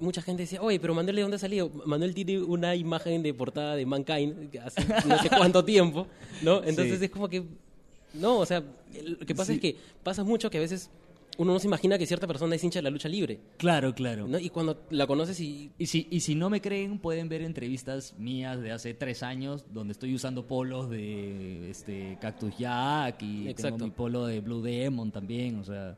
mucha 0.00 0.20
gente 0.22 0.42
decía, 0.42 0.60
oye, 0.62 0.80
pero 0.80 0.94
Manuel, 0.94 1.14
¿de 1.16 1.22
dónde 1.22 1.36
ha 1.36 1.38
salido? 1.38 1.70
Manuel 1.86 2.14
tiene 2.14 2.40
una 2.40 2.74
imagen 2.74 3.22
de 3.22 3.34
portada 3.34 3.76
de 3.76 3.86
Mankind 3.86 4.56
hace 4.64 4.80
no 5.06 5.18
sé 5.18 5.28
cuánto 5.28 5.64
tiempo, 5.64 6.06
¿no? 6.42 6.56
Entonces 6.64 6.98
Sí. 6.98 7.04
es 7.04 7.10
como 7.10 7.28
que, 7.28 7.44
no, 8.14 8.38
o 8.38 8.46
sea, 8.46 8.64
lo 9.04 9.18
que 9.18 9.34
pasa 9.34 9.52
Sí. 9.52 9.56
es 9.56 9.60
que 9.60 9.76
pasa 10.02 10.24
mucho 10.24 10.50
que 10.50 10.58
a 10.58 10.60
veces 10.60 10.90
uno 11.38 11.52
no 11.52 11.58
se 11.58 11.66
imagina 11.66 11.98
que 11.98 12.06
cierta 12.06 12.26
persona 12.26 12.54
es 12.54 12.62
hincha 12.64 12.78
de 12.78 12.82
la 12.82 12.90
lucha 12.90 13.08
libre, 13.08 13.40
Claro, 13.56 13.94
claro. 13.94 14.26
¿no? 14.28 14.38
Y 14.38 14.50
cuando 14.50 14.84
la 14.90 15.06
conoces 15.06 15.38
y... 15.40 15.70
Y 15.78 15.86
si, 15.86 16.06
y 16.10 16.20
si 16.20 16.34
no 16.34 16.50
me 16.50 16.60
creen, 16.60 16.98
pueden 16.98 17.28
ver 17.28 17.42
entrevistas 17.42 18.14
mías 18.18 18.60
de 18.60 18.72
hace 18.72 18.94
tres 18.94 19.22
años 19.22 19.64
donde 19.72 19.92
estoy 19.92 20.14
usando 20.14 20.46
polos 20.46 20.90
de 20.90 21.70
este 21.70 22.18
Cactus 22.20 22.56
Jack 22.58 23.22
y 23.22 23.48
Exacto. 23.48 23.76
tengo 23.76 23.86
mi 23.86 23.90
polo 23.92 24.26
de 24.26 24.40
Blue 24.40 24.60
Demon 24.62 25.10
también. 25.10 25.58
O 25.58 25.64
sea, 25.64 25.96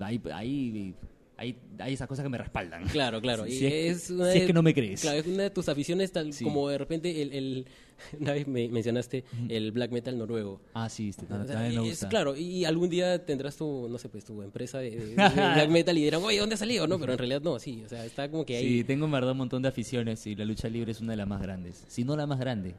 ahí, 0.00 0.20
ahí, 0.32 0.94
ahí, 1.36 1.56
hay 1.78 1.94
esas 1.94 2.06
cosas 2.08 2.22
que 2.22 2.28
me 2.28 2.38
respaldan. 2.38 2.84
Claro, 2.88 3.20
claro. 3.20 3.44
Si, 3.48 3.64
y 3.64 3.66
es, 3.66 4.10
una 4.10 4.30
si 4.30 4.38
es 4.38 4.40
de- 4.42 4.46
que 4.48 4.52
no 4.52 4.62
me 4.62 4.72
crees. 4.74 5.00
Claro, 5.02 5.18
es 5.18 5.26
una 5.26 5.44
de 5.44 5.50
tus 5.50 5.68
aficiones, 5.68 6.12
tal 6.12 6.32
Sí. 6.32 6.44
como 6.44 6.68
de 6.68 6.78
repente 6.78 7.22
el, 7.22 7.32
el- 7.32 7.66
Una 8.20 8.32
vez 8.32 8.46
me 8.48 8.68
mencionaste 8.68 9.24
el 9.48 9.70
black 9.70 9.92
metal 9.92 10.18
noruego. 10.18 10.60
Ah, 10.74 10.88
sí, 10.88 11.10
este, 11.10 11.24
O 11.26 11.28
sea, 11.28 11.46
también 11.46 11.80
me 11.80 11.88
es- 11.88 12.04
claro, 12.06 12.36
y 12.36 12.64
algún 12.64 12.90
día 12.90 13.24
tendrás 13.24 13.56
tu, 13.56 13.88
no 13.88 13.98
sé, 13.98 14.08
pues 14.08 14.24
tu 14.24 14.42
empresa 14.42 14.78
de, 14.78 14.90
de- 14.90 15.06
de 15.06 15.14
black 15.14 15.70
metal 15.70 15.96
y 15.96 16.02
dirán, 16.02 16.22
oye, 16.24 16.38
¿dónde 16.40 16.54
ha 16.56 16.58
salido? 16.58 16.86
No, 16.88 16.98
pero 16.98 17.12
en 17.12 17.18
realidad 17.18 17.40
no, 17.42 17.58
sí, 17.60 17.82
o 17.84 17.88
sea, 17.88 18.04
está 18.04 18.28
como 18.28 18.44
que 18.44 18.56
ahí. 18.56 18.78
Sí, 18.78 18.84
tengo 18.84 19.04
en 19.06 19.12
verdad 19.12 19.30
un 19.32 19.38
montón 19.38 19.62
de 19.62 19.68
aficiones 19.68 20.26
y 20.26 20.34
la 20.34 20.44
lucha 20.44 20.68
libre 20.68 20.90
es 20.92 21.00
una 21.00 21.12
de 21.12 21.18
las 21.18 21.28
más 21.28 21.40
grandes, 21.40 21.84
si 21.88 22.02
no 22.04 22.16
la 22.16 22.26
más 22.26 22.40
grande. 22.40 22.74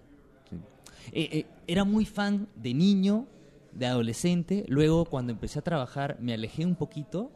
Sí. 0.50 0.58
Eh, 1.14 1.30
eh, 1.32 1.46
era 1.68 1.86
muy 1.86 2.06
fan 2.06 2.48
de 2.56 2.74
niño, 2.74 3.26
de 3.76 3.86
adolescente, 3.86 4.64
luego 4.68 5.06
cuando 5.06 5.32
empecé 5.34 5.60
a 5.60 5.62
trabajar 5.62 6.18
me 6.20 6.34
alejé 6.34 6.66
un 6.66 6.76
poquito 6.76 7.32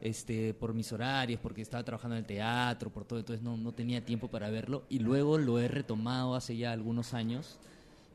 este, 0.00 0.52
por 0.52 0.74
mis 0.74 0.92
horarios, 0.92 1.40
porque 1.40 1.62
estaba 1.62 1.82
trabajando 1.84 2.16
en 2.16 2.20
el 2.20 2.26
teatro, 2.26 2.90
por 2.90 3.04
todo, 3.04 3.20
entonces 3.20 3.42
no, 3.42 3.56
no 3.56 3.72
tenía 3.72 4.04
tiempo 4.04 4.28
para 4.28 4.50
verlo 4.50 4.82
y 4.88 4.98
luego 4.98 5.38
lo 5.38 5.58
he 5.60 5.68
retomado 5.68 6.34
hace 6.34 6.56
ya 6.56 6.72
algunos 6.72 7.14
años 7.14 7.58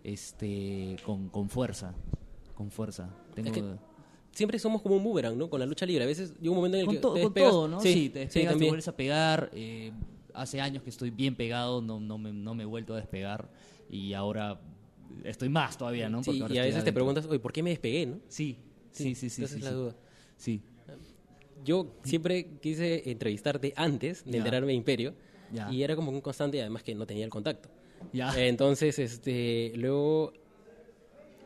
este, 0.04 0.98
con, 1.06 1.30
con 1.30 1.50
fuerza, 1.50 1.94
con 2.56 2.72
fuerza. 2.72 3.10
Tengo, 3.36 3.50
Es 3.50 3.54
que 3.56 3.64
Siempre 4.32 4.60
somos 4.60 4.82
como 4.82 4.96
un 4.96 5.04
boomerang, 5.04 5.38
¿no? 5.38 5.50
Con 5.50 5.60
la 5.60 5.66
lucha 5.66 5.86
libre. 5.86 6.04
A 6.04 6.08
veces 6.08 6.34
llega 6.40 6.52
un 6.52 6.58
momento 6.58 6.78
en 6.78 6.82
el 6.82 6.86
con, 6.86 6.96
que 6.96 7.02
to- 7.02 7.14
te 7.14 7.22
con 7.24 7.34
todo, 7.52 7.68
¿no? 7.68 7.80
Sí, 7.82 8.10
te 8.10 8.20
despegas, 8.20 8.54
te 8.54 8.60
vuelves 8.68 8.88
a 8.88 8.96
pegar. 8.96 9.50
eh, 9.54 9.92
hace 10.34 10.62
años 10.62 10.84
que 10.84 10.90
estoy 10.92 11.10
bien 11.10 11.36
pegado, 11.36 11.82
no, 11.82 12.00
no, 12.00 12.18
me, 12.18 12.32
no 12.32 12.54
me 12.54 12.64
he 12.64 12.66
vuelto 12.66 12.94
a 12.94 12.98
despegar 12.98 13.50
y 13.90 14.14
ahora 14.14 14.62
estoy 15.24 15.50
más 15.50 15.78
todavía, 15.78 16.10
¿no? 16.10 16.24
Sí, 16.24 16.44
y 16.50 16.58
a 16.58 16.64
veces 16.64 16.84
te 16.84 16.94
preguntas, 16.94 17.26
oye, 17.26 17.40
¿por 17.40 17.52
qué 17.54 17.64
me 17.64 17.70
despegué, 17.72 18.06
no? 18.06 18.20
Sí, 18.28 18.58
sí, 18.92 19.16
sí, 19.16 19.30
sí. 19.30 19.44
esa 19.44 19.54
sí, 19.54 19.60
es 19.60 19.64
la 19.64 19.70
sí. 19.72 19.76
duda. 19.76 19.96
Sí, 20.38 20.62
Yo 21.64 21.96
siempre 22.04 22.58
quise 22.62 23.10
entrevistarte 23.12 23.74
antes 23.76 24.24
de 24.26 24.38
enterarme 24.38 24.68
de 24.68 24.74
Imperio 24.76 25.14
Ya. 25.52 25.72
y 25.72 25.84
era 25.84 25.96
como 25.96 26.12
un 26.12 26.22
constante, 26.22 26.60
además 26.62 26.84
que 26.84 26.96
no 26.96 27.06
tenía 27.06 27.26
el 27.26 27.30
contacto. 27.30 27.70
ya. 28.14 28.32
Entonces, 28.48 28.98
este, 29.00 29.74
luego 29.76 30.32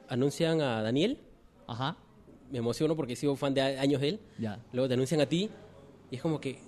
anuncian 0.10 0.62
a 0.62 0.82
Daniel, 0.82 1.18
Ajá, 1.68 1.98
me 2.52 2.60
emociono 2.60 2.96
porque 2.96 3.14
he 3.14 3.16
sido 3.16 3.36
fan 3.36 3.54
de 3.54 3.62
años 3.62 4.02
de 4.02 4.10
él. 4.10 4.20
ya. 4.38 4.60
Luego 4.74 4.88
te 4.88 4.94
anuncian 4.94 5.22
a 5.22 5.26
ti 5.26 5.50
y 6.12 6.16
es 6.18 6.22
como 6.22 6.40
que. 6.40 6.60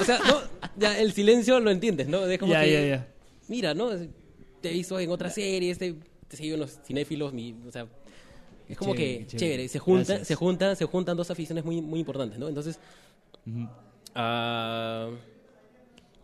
O 0.00 0.04
sea, 0.04 0.18
no, 0.18 0.40
ya 0.76 0.98
el 0.98 1.12
silencio 1.12 1.60
lo 1.60 1.70
entiendes, 1.70 2.08
¿no? 2.08 2.26
Es 2.26 2.38
como 2.38 2.52
Ya, 2.52 2.62
que. 2.62 2.72
ya, 2.72 2.86
ya. 2.96 3.08
Mira, 3.48 3.74
¿no? 3.74 3.90
Te 4.66 4.72
he 4.72 4.74
visto 4.74 4.98
en 4.98 5.10
otras 5.10 5.34
series, 5.34 5.78
te, 5.78 5.94
te 6.28 6.36
seguido 6.36 6.54
en 6.54 6.60
los 6.60 6.80
cinéfilos, 6.84 7.32
mi, 7.32 7.54
o 7.66 7.70
sea. 7.72 7.86
Es 8.68 8.76
como 8.76 8.94
Chévere, 8.94 9.18
que 9.18 9.26
chévere. 9.26 9.38
chévere, 9.38 9.68
se 9.68 9.78
juntan, 9.78 10.24
se 10.24 10.34
juntan, 10.34 10.76
se 10.76 10.84
juntan 10.86 11.16
dos 11.16 11.30
aficiones 11.30 11.64
muy, 11.64 11.80
muy 11.80 12.00
importantes, 12.00 12.38
¿no? 12.38 12.48
Entonces, 12.48 12.80
Ujú. 13.46 13.68
ah, 14.14 15.10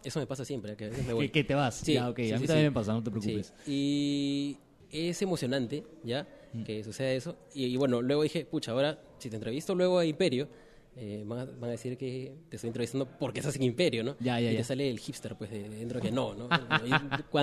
eso 0.02 0.18
me 0.18 0.26
pasa 0.26 0.44
siempre, 0.44 0.76
que 0.76 0.86
a 0.86 0.88
veces 0.88 1.06
me 1.06 1.12
voy. 1.12 1.26
Que, 1.26 1.32
que 1.32 1.44
te 1.44 1.54
vas. 1.54 1.76
Sí, 1.76 1.94
ya, 1.94 2.08
ok. 2.10 2.16
sí, 2.16 2.32
a 2.32 2.34
mí 2.34 2.40
sí, 2.40 2.46
también 2.48 2.66
me 2.66 2.72
pasa, 2.72 2.92
no 2.92 3.02
te 3.02 3.10
preocupes. 3.10 3.52
Y 3.66 4.58
es 4.90 5.22
emocionante, 5.22 5.84
¿ya? 6.02 6.26
Que 6.66 6.82
suceda 6.84 7.12
eso. 7.12 7.36
Y, 7.54 7.66
y 7.66 7.76
bueno, 7.76 8.02
luego 8.02 8.24
dije, 8.24 8.44
pucha, 8.44 8.72
ahora 8.72 8.98
si 9.18 9.30
te 9.30 9.36
entrevisto 9.36 9.74
luego 9.74 9.98
a 9.98 10.04
Imperio, 10.04 10.48
eh, 10.96 11.22
van, 11.26 11.38
a, 11.40 11.44
van 11.46 11.64
a 11.64 11.68
decir 11.68 11.96
que 11.96 12.34
te 12.48 12.56
estoy 12.56 12.68
entrevistando 12.68 13.06
porque 13.18 13.40
estás 13.40 13.56
en 13.56 13.62
Imperio, 13.62 14.04
¿no? 14.04 14.16
Ya, 14.20 14.38
ya, 14.40 14.52
y 14.52 14.56
ya. 14.56 14.64
sale 14.64 14.90
el 14.90 14.98
hipster, 14.98 15.36
pues, 15.36 15.50
de, 15.50 15.68
de 15.68 15.76
dentro 15.76 16.00
que 16.00 16.10
no, 16.10 16.34
¿no? 16.34 16.48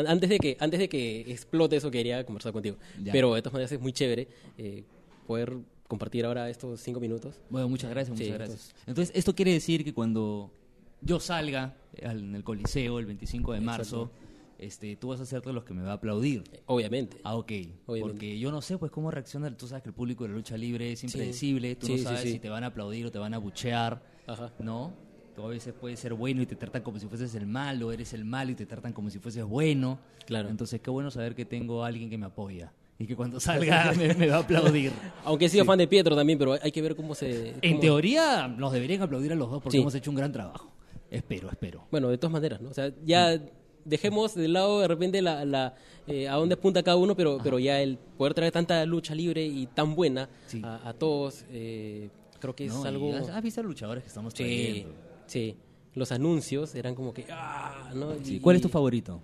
Antes, 0.07 0.29
de 0.29 0.37
que, 0.39 0.57
antes 0.59 0.79
de 0.79 0.89
que 0.89 1.21
explote 1.31 1.75
eso, 1.77 1.89
quería 1.91 2.23
conversar 2.25 2.53
contigo. 2.53 2.77
Pero 3.11 3.33
de 3.33 3.41
todas 3.41 3.53
maneras 3.53 3.71
es 3.71 3.79
muy 3.79 3.91
chévere 3.93 4.27
eh, 4.57 4.83
poder 5.27 5.57
compartir 5.87 6.25
ahora 6.25 6.49
estos 6.49 6.79
cinco 6.81 6.99
minutos. 6.99 7.35
Bueno, 7.49 7.67
muchas 7.67 7.89
gracias, 7.89 8.11
muchas 8.11 8.27
Sí, 8.27 8.33
gracias. 8.33 8.75
Entonces, 8.85 9.15
esto 9.15 9.33
quiere 9.33 9.51
decir 9.53 9.83
que 9.83 9.93
cuando 9.93 10.51
yo 11.01 11.19
salga 11.19 11.75
al- 12.03 12.19
en 12.19 12.35
el 12.35 12.43
Coliseo 12.43 12.99
el 12.99 13.05
25 13.07 13.53
de 13.53 13.61
marzo, 13.61 14.11
este, 14.59 14.95
tú 14.95 15.09
vas 15.09 15.19
a 15.21 15.25
ser 15.25 15.41
de 15.41 15.53
los 15.53 15.63
que 15.63 15.73
me 15.73 15.81
va 15.81 15.91
a 15.91 15.93
aplaudir. 15.95 16.43
Obviamente. 16.65 17.17
Ah, 17.23 17.35
ok. 17.35 17.51
Obviamente. 17.85 18.01
Porque 18.01 18.39
yo 18.39 18.51
no 18.51 18.61
sé 18.61 18.77
pues 18.77 18.91
cómo 18.91 19.09
reacciona. 19.11 19.55
Tú 19.55 19.67
sabes 19.67 19.83
que 19.83 19.89
el 19.89 19.95
público 19.95 20.23
de 20.23 20.29
la 20.29 20.35
lucha 20.35 20.57
libre 20.57 20.91
es 20.91 21.03
impredecible. 21.03 21.75
Tú 21.75 21.87
Sí, 21.87 21.97
no 21.97 22.03
sabes 22.03 22.21
sí. 22.21 22.31
si 22.33 22.39
te 22.39 22.49
van 22.49 22.63
a 22.63 22.67
aplaudir 22.67 23.05
o 23.05 23.11
te 23.11 23.19
van 23.19 23.33
a 23.33 23.37
buchear. 23.37 24.01
Ajá. 24.27 24.51
¿No? 24.59 24.93
Tú 25.35 25.43
a 25.43 25.47
veces 25.49 25.73
puedes 25.73 25.99
ser 25.99 26.13
bueno 26.13 26.41
y 26.41 26.45
te 26.45 26.55
tratan 26.55 26.81
como 26.83 26.99
si 26.99 27.07
fueses 27.07 27.33
el 27.35 27.45
malo. 27.47 27.91
Eres 27.93 28.13
el 28.13 28.25
malo 28.25 28.51
y 28.51 28.55
te 28.55 28.65
tratan 28.65 28.93
como 28.93 29.09
si 29.09 29.19
fueses 29.19 29.43
bueno. 29.45 29.99
Claro. 30.25 30.49
Entonces, 30.49 30.81
qué 30.81 30.89
bueno 30.89 31.09
saber 31.11 31.33
que 31.35 31.45
tengo 31.45 31.83
a 31.83 31.87
alguien 31.87 32.09
que 32.09 32.17
me 32.17 32.25
apoya. 32.25 32.73
Y 33.01 33.07
que 33.07 33.15
cuando 33.15 33.39
salga 33.39 33.93
me, 33.97 34.13
me 34.15 34.27
va 34.27 34.35
a 34.37 34.39
aplaudir. 34.39 34.91
Aunque 35.23 35.45
he 35.45 35.49
sido 35.49 35.63
fan 35.63 35.77
de 35.77 35.87
Pietro 35.87 36.17
también, 36.17 36.37
pero 36.37 36.57
hay 36.61 36.71
que 36.73 36.81
ver 36.81 36.97
cómo 36.97 37.15
se... 37.15 37.55
En 37.61 37.79
teoría, 37.79 38.49
nos 38.49 38.73
deberían 38.73 39.01
aplaudir 39.01 39.31
a 39.31 39.35
los 39.35 39.49
dos 39.49 39.61
porque 39.63 39.77
Sí. 39.77 39.81
hemos 39.81 39.95
hecho 39.95 40.09
un 40.11 40.17
gran 40.17 40.33
trabajo. 40.33 40.73
Espero, 41.09 41.49
espero. 41.49 41.87
Bueno, 41.89 42.09
de 42.09 42.17
todas 42.17 42.33
maneras, 42.33 42.59
¿no? 42.61 42.69
O 42.69 42.73
sea, 42.73 42.91
ya 43.05 43.39
dejemos 43.89 44.35
de 44.35 44.47
lado 44.47 44.79
de 44.81 44.87
repente 44.87 45.21
la, 45.21 45.43
la, 45.45 45.75
eh, 46.07 46.27
a 46.27 46.35
dónde 46.35 46.53
apunta 46.53 46.81
cada 46.83 46.97
uno, 46.97 47.15
pero, 47.15 47.39
pero 47.43 47.59
ya 47.59 47.81
el 47.81 47.97
poder 48.17 48.33
traer 48.33 48.51
tanta 48.51 48.85
lucha 48.85 49.13
libre 49.15 49.45
y 49.45 49.65
tan 49.67 49.95
buena 49.95 50.29
Sí. 50.47 50.61
a, 50.63 50.87
a 50.89 50.93
todos, 50.93 51.45
eh, 51.51 52.09
creo 52.39 52.55
que 52.55 52.65
es 52.65 52.73
algo... 52.85 53.13
¿Has, 53.15 53.29
has 53.29 53.43
visto 53.43 53.61
luchadores 53.63 54.03
que 54.03 54.07
estamos 54.07 54.33
Sí, 54.33 54.43
trayendo? 54.43 54.93
sí. 55.27 55.55
Los 55.95 56.11
anuncios 56.11 56.75
eran 56.75 56.93
como 56.95 57.13
que... 57.13 57.25
¡Ah! 57.31 57.91
¿no? 57.95 58.13
Sí. 58.23 58.35
Y- 58.35 58.39
¿Cuál 58.39 58.55
es 58.57 58.61
tu 58.61 58.69
favorito? 58.69 59.19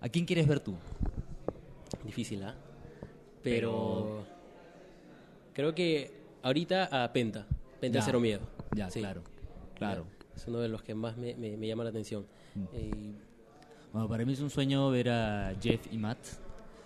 ¿A 0.00 0.08
quién 0.08 0.24
quieres 0.24 0.48
ver 0.48 0.58
tú? 0.60 0.74
Difícil, 2.04 2.42
¿ah? 2.42 2.54
Pero... 3.42 4.24
Creo 5.52 5.74
que 5.74 6.10
ahorita 6.42 7.04
a 7.04 7.12
Penta. 7.12 7.46
Penta 7.80 7.98
Ya. 7.98 8.04
Cero 8.04 8.20
Miedo. 8.20 8.40
Ya, 8.74 8.88
claro. 8.88 9.22
Claro. 9.76 10.06
Es 10.34 10.46
uno 10.48 10.60
de 10.60 10.68
los 10.68 10.82
que 10.82 10.94
más 10.94 11.16
me, 11.18 11.34
me- 11.34 11.56
me 11.58 11.66
llama 11.68 11.84
la 11.84 11.90
atención. 11.90 12.24
Mm. 12.54 12.64
Eh, 12.72 12.90
Bueno, 13.92 14.08
para 14.08 14.24
mí 14.24 14.32
es 14.32 14.40
un 14.40 14.50
sueño 14.50 14.90
ver 14.90 15.10
a 15.10 15.54
Jeff 15.60 15.86
y 15.92 15.98
Matt. 15.98 16.18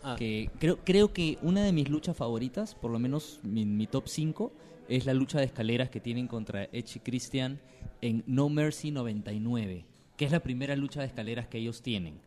ah, 0.02 0.16
Que 0.18 0.50
creo, 0.58 0.78
creo 0.84 1.12
que 1.12 1.38
una 1.42 1.62
de 1.64 1.72
mis 1.72 1.88
luchas 1.88 2.16
favoritas, 2.16 2.74
por 2.74 2.90
lo 2.90 2.98
menos 2.98 3.40
mi, 3.42 3.64
mi 3.64 3.86
top 3.86 4.08
5, 4.08 4.52
es 4.88 5.06
la 5.06 5.14
lucha 5.14 5.38
de 5.38 5.44
escaleras 5.46 5.90
que 5.90 6.00
tienen 6.00 6.26
contra 6.28 6.64
Edge 6.64 6.96
y 6.96 7.00
Christian 7.00 7.60
en 8.00 8.22
No 8.26 8.48
Mercy 8.48 8.90
99, 8.90 9.84
que 10.16 10.24
es 10.24 10.32
la 10.32 10.40
primera 10.40 10.76
lucha 10.76 11.00
de 11.00 11.06
escaleras 11.06 11.46
que 11.48 11.58
ellos 11.58 11.82
tienen. 11.82 12.18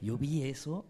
Yo 0.00 0.18
vi 0.18 0.42
eso 0.42 0.84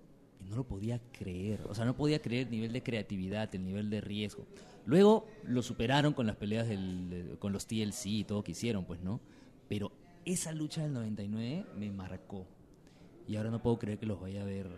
y 0.45 0.51
no 0.51 0.57
lo 0.57 0.65
podía 0.65 1.01
creer. 1.13 1.61
O 1.69 1.75
sea, 1.75 1.85
no 1.85 1.97
podía 1.97 2.21
creer 2.21 2.47
el 2.47 2.51
nivel 2.53 2.73
de 2.73 2.83
creatividad, 2.83 3.53
el 3.55 3.65
nivel 3.65 3.91
de 3.91 4.01
riesgo. 4.01 4.47
Luego 4.87 5.27
lo 5.45 5.63
superaron 5.63 6.13
con 6.15 6.27
las 6.27 6.37
peleas 6.37 6.69
del- 6.69 7.11
de- 7.11 7.37
con 7.39 7.53
los 7.53 7.67
TLC 7.67 8.07
y 8.11 8.25
todo 8.25 8.43
que 8.45 8.53
hicieron, 8.53 8.85
pues, 8.85 9.01
¿no? 9.01 9.21
Pero 9.69 9.93
esa 10.25 10.53
lucha 10.53 10.83
del 10.83 10.93
99 10.93 11.65
me 11.77 11.91
marcó. 11.91 12.47
Y 13.27 13.37
ahora 13.37 13.51
no 13.51 13.63
puedo 13.63 13.79
creer 13.79 13.99
que 13.99 14.07
los 14.07 14.21
vaya 14.21 14.43
a 14.43 14.45
ver, 14.45 14.69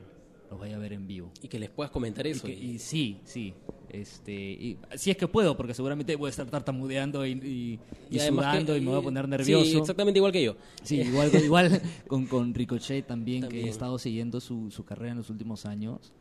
los 0.50 0.58
vaya 0.60 0.76
a 0.76 0.78
ver 0.78 0.92
en 0.92 1.06
vivo. 1.06 1.30
y 1.42 1.48
que 1.48 1.58
les 1.58 1.70
puedas 1.70 1.90
comentar 1.90 2.26
Y, 2.26 2.30
eso. 2.30 2.46
que- 2.46 2.52
y- 2.54 2.78
sí, 2.78 3.18
sí. 3.24 3.54
Este, 3.88 4.32
y, 4.34 4.78
si 4.96 5.10
es 5.10 5.16
que 5.16 5.28
puedo, 5.28 5.56
porque 5.56 5.72
seguramente 5.72 6.14
voy 6.16 6.26
a 6.26 6.30
estar 6.30 6.46
tartamudeando 6.50 7.24
y, 7.24 7.32
y, 7.32 7.80
que- 8.10 8.20
sudando 8.28 8.76
y 8.76 8.80
me 8.80 8.90
voy 8.90 8.98
a 8.98 9.02
poner 9.02 9.24
Sí, 9.24 9.30
nervioso. 9.30 9.78
exactamente 9.78 10.18
igual 10.18 10.32
que 10.32 10.42
yo. 10.44 10.56
Sí, 10.82 10.96
igual, 11.00 11.30
igual 11.42 11.80
con, 12.08 12.26
con 12.26 12.52
Ricochet 12.54 13.06
también, 13.06 13.48
que 13.48 13.64
he 13.64 13.68
estado 13.68 13.98
siguiendo 13.98 14.40
su, 14.40 14.70
su 14.70 14.84
carrera 14.84 15.12
en 15.12 15.18
los 15.18 15.30
últimos 15.30 15.66
años. 15.66 16.12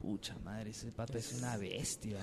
Pucha 0.00 0.36
madre, 0.44 0.70
ese 0.70 0.90
pata 0.90 1.16
es 1.16 1.38
una 1.38 1.56
bestia. 1.56 2.18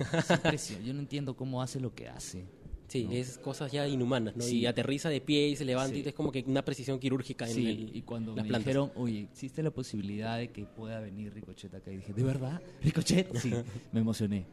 Es. 0.52 0.78
Yo 0.84 0.94
no 0.94 1.00
entiendo 1.00 1.36
cómo 1.38 1.62
hace 1.62 1.80
lo 1.80 1.96
que 1.96 2.10
hace. 2.10 2.44
Sí, 2.90 3.08
es 3.12 3.38
cosas 3.38 3.72
ya 3.72 3.88
inhumanas, 3.88 4.36
¿no? 4.36 4.44
Sí. 4.44 4.58
Y 4.60 4.66
aterriza 4.66 5.10
de 5.10 5.22
pie 5.22 5.48
y 5.50 5.56
se 5.56 5.64
levanta 5.64 5.96
Sí. 5.96 6.02
y 6.04 6.08
es 6.10 6.14
como 6.14 6.32
que 6.32 6.44
una 6.48 6.66
precisión 6.66 7.00
quirúrgica 7.00 7.48
en 7.48 7.54
Sí, 7.54 7.68
el- 7.68 7.96
y 7.96 8.02
cuando 8.02 8.36
las 8.36 8.44
me 8.44 8.50
plantas. 8.50 8.66
dijeron, 8.66 8.92
oye, 8.96 9.22
existe 9.32 9.62
la 9.64 9.72
posibilidad 9.72 10.38
de 10.38 10.50
que 10.50 10.66
pueda 10.66 11.00
venir 11.00 11.34
Ricochet 11.34 11.74
acá, 11.74 11.92
y 11.92 11.98
dije, 11.98 12.14
¿de 12.14 12.24
verdad? 12.24 12.62
¿Ricochet? 12.82 13.28
Sí, 13.52 13.54
me 13.92 14.00
emocioné. 14.02 14.46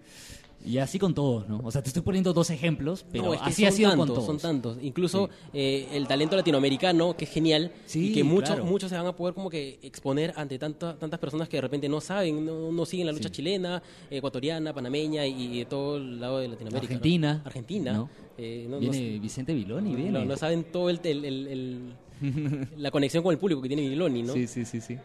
Y 0.64 0.78
así 0.78 0.98
con 0.98 1.14
todos, 1.14 1.48
¿no? 1.48 1.60
O 1.62 1.70
sea, 1.70 1.80
te 1.82 1.88
estoy 1.88 2.02
poniendo 2.02 2.32
dos 2.32 2.50
ejemplos, 2.50 3.04
pero 3.12 3.26
No, 3.26 3.34
es 3.34 3.40
que 3.40 3.50
así 3.50 3.64
ha 3.66 3.70
sido 3.70 3.90
tantos, 3.90 4.06
con 4.06 4.14
todos. 4.16 4.26
Son 4.26 4.38
tantos. 4.38 4.78
Incluso 4.82 5.30
eh, 5.52 5.86
el 5.92 6.08
talento 6.08 6.34
latinoamericano, 6.36 7.16
que 7.16 7.24
es 7.24 7.30
genial, 7.30 7.70
Sí, 7.84 8.10
y 8.10 8.12
que 8.14 8.24
muchos 8.24 8.50
claro. 8.50 8.64
muchos 8.64 8.90
se 8.90 8.96
van 8.96 9.06
a 9.06 9.14
poder 9.14 9.34
como 9.34 9.48
que 9.48 9.78
exponer 9.82 10.32
ante 10.36 10.58
tanta- 10.58 10.98
tantas 10.98 11.20
personas 11.20 11.48
que 11.48 11.58
de 11.58 11.60
repente 11.60 11.88
no 11.88 12.00
saben, 12.00 12.44
no, 12.44 12.72
no 12.72 12.84
siguen 12.84 13.06
la 13.06 13.12
lucha 13.12 13.28
Sí. 13.28 13.34
chilena, 13.36 13.80
ecuatoriana, 14.10 14.72
panameña 14.74 15.24
y, 15.24 15.58
de 15.58 15.64
todo 15.66 15.98
el 15.98 16.18
lado 16.20 16.38
de 16.38 16.48
Latinoamérica. 16.48 16.92
¿no? 16.92 16.96
Argentina. 16.96 17.42
Argentina. 17.44 17.92
¿no? 17.92 18.10
eh, 18.36 18.66
Viene 18.80 19.18
Vicente 19.20 19.54
Viloni, 19.54 19.94
viene. 19.94 20.24
no, 20.24 20.36
saben 20.36 20.64
todo 20.64 20.90
el, 20.90 20.98
el- 21.04 21.24
el- 21.24 21.46
el- 21.46 22.68
la 22.78 22.90
conexión 22.90 23.22
con 23.22 23.32
el 23.32 23.38
público 23.38 23.62
que 23.62 23.68
tiene 23.68 23.82
Miloni, 23.88 24.22
¿no? 24.24 24.32
Sí, 24.32 24.46
sí, 24.48 24.64
sí, 24.64 24.80
sí. 24.80 24.94
Eh, 24.94 24.98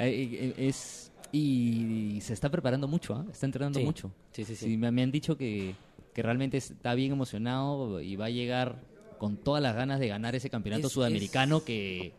eh, 0.00 0.54
es 0.68 1.07
y 1.32 2.18
se 2.22 2.32
está 2.32 2.50
preparando 2.50 2.88
mucho, 2.88 3.14
¿ah? 3.14 3.26
está 3.30 3.46
entrenando 3.46 3.78
Sí. 3.78 3.84
mucho. 3.84 4.10
Sí, 4.32 4.44
sí, 4.44 4.56
sí. 4.56 4.76
me, 4.76 4.90
me 4.90 5.02
han 5.02 5.10
dicho 5.10 5.36
que, 5.36 5.74
que 6.14 6.22
realmente 6.22 6.56
está 6.56 6.94
bien 6.94 7.12
emocionado 7.12 8.00
y 8.00 8.16
va 8.16 8.26
a 8.26 8.30
llegar 8.30 8.80
con 9.18 9.36
todas 9.36 9.62
las 9.62 9.74
ganas 9.74 10.00
de 10.00 10.08
ganar 10.08 10.34
ese 10.34 10.48
campeonato 10.50 10.86
Es- 10.86 10.92
sudamericano 10.92 11.64
que, 11.64 12.12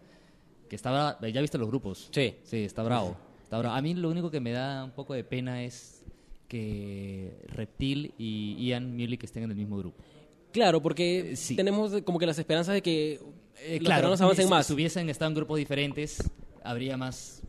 que 0.69 0.75
está. 0.75 1.17
Ya 1.27 1.41
viste 1.41 1.57
los 1.57 1.67
grupos. 1.69 2.09
Sí. 2.11 2.35
Sí, 2.43 2.57
está 2.57 2.83
bravo. 2.83 3.15
Está 3.41 3.57
bravo. 3.57 3.75
A 3.75 3.81
mí 3.81 3.93
lo 3.95 4.09
único 4.09 4.29
que 4.29 4.39
me 4.39 4.51
da 4.51 4.83
un 4.83 4.91
poco 4.91 5.13
de 5.13 5.23
pena 5.23 5.63
es 5.63 6.03
que 6.47 7.31
Reptil 7.47 8.13
y 8.17 8.55
Ian 8.67 8.91
Muley 8.95 9.17
estén 9.21 9.43
en 9.43 9.51
el 9.51 9.55
mismo 9.57 9.77
grupo. 9.77 10.03
Claro, 10.51 10.81
porque 10.81 11.35
sí. 11.35 11.55
tenemos 11.55 12.01
como 12.03 12.17
que 12.19 12.25
las 12.25 12.37
esperanzas 12.39 12.73
de 12.73 12.81
que 12.81 13.19
Eh, 13.61 13.77
los 13.79 13.85
claro, 13.85 14.07
avancen 14.13 14.45
si, 14.45 14.49
más. 14.49 14.67
Si 14.67 14.73
hubiesen 14.73 15.09
estado 15.09 15.29
en 15.29 15.35
grupos 15.35 15.57
diferentes, 15.57 16.17
habría 16.63 16.97
más. 16.97 17.41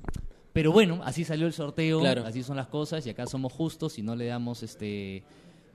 Pero 0.60 0.72
bueno, 0.72 1.00
así 1.04 1.24
salió 1.24 1.46
el 1.46 1.52
sorteo, 1.54 2.00
Claro. 2.00 2.24
así 2.26 2.42
son 2.42 2.56
las 2.56 2.66
cosas, 2.66 3.06
y 3.06 3.10
acá 3.10 3.26
somos 3.26 3.50
justos 3.52 3.98
y 3.98 4.02
no 4.02 4.14
le 4.14 4.26
damos 4.26 4.62
este 4.62 5.22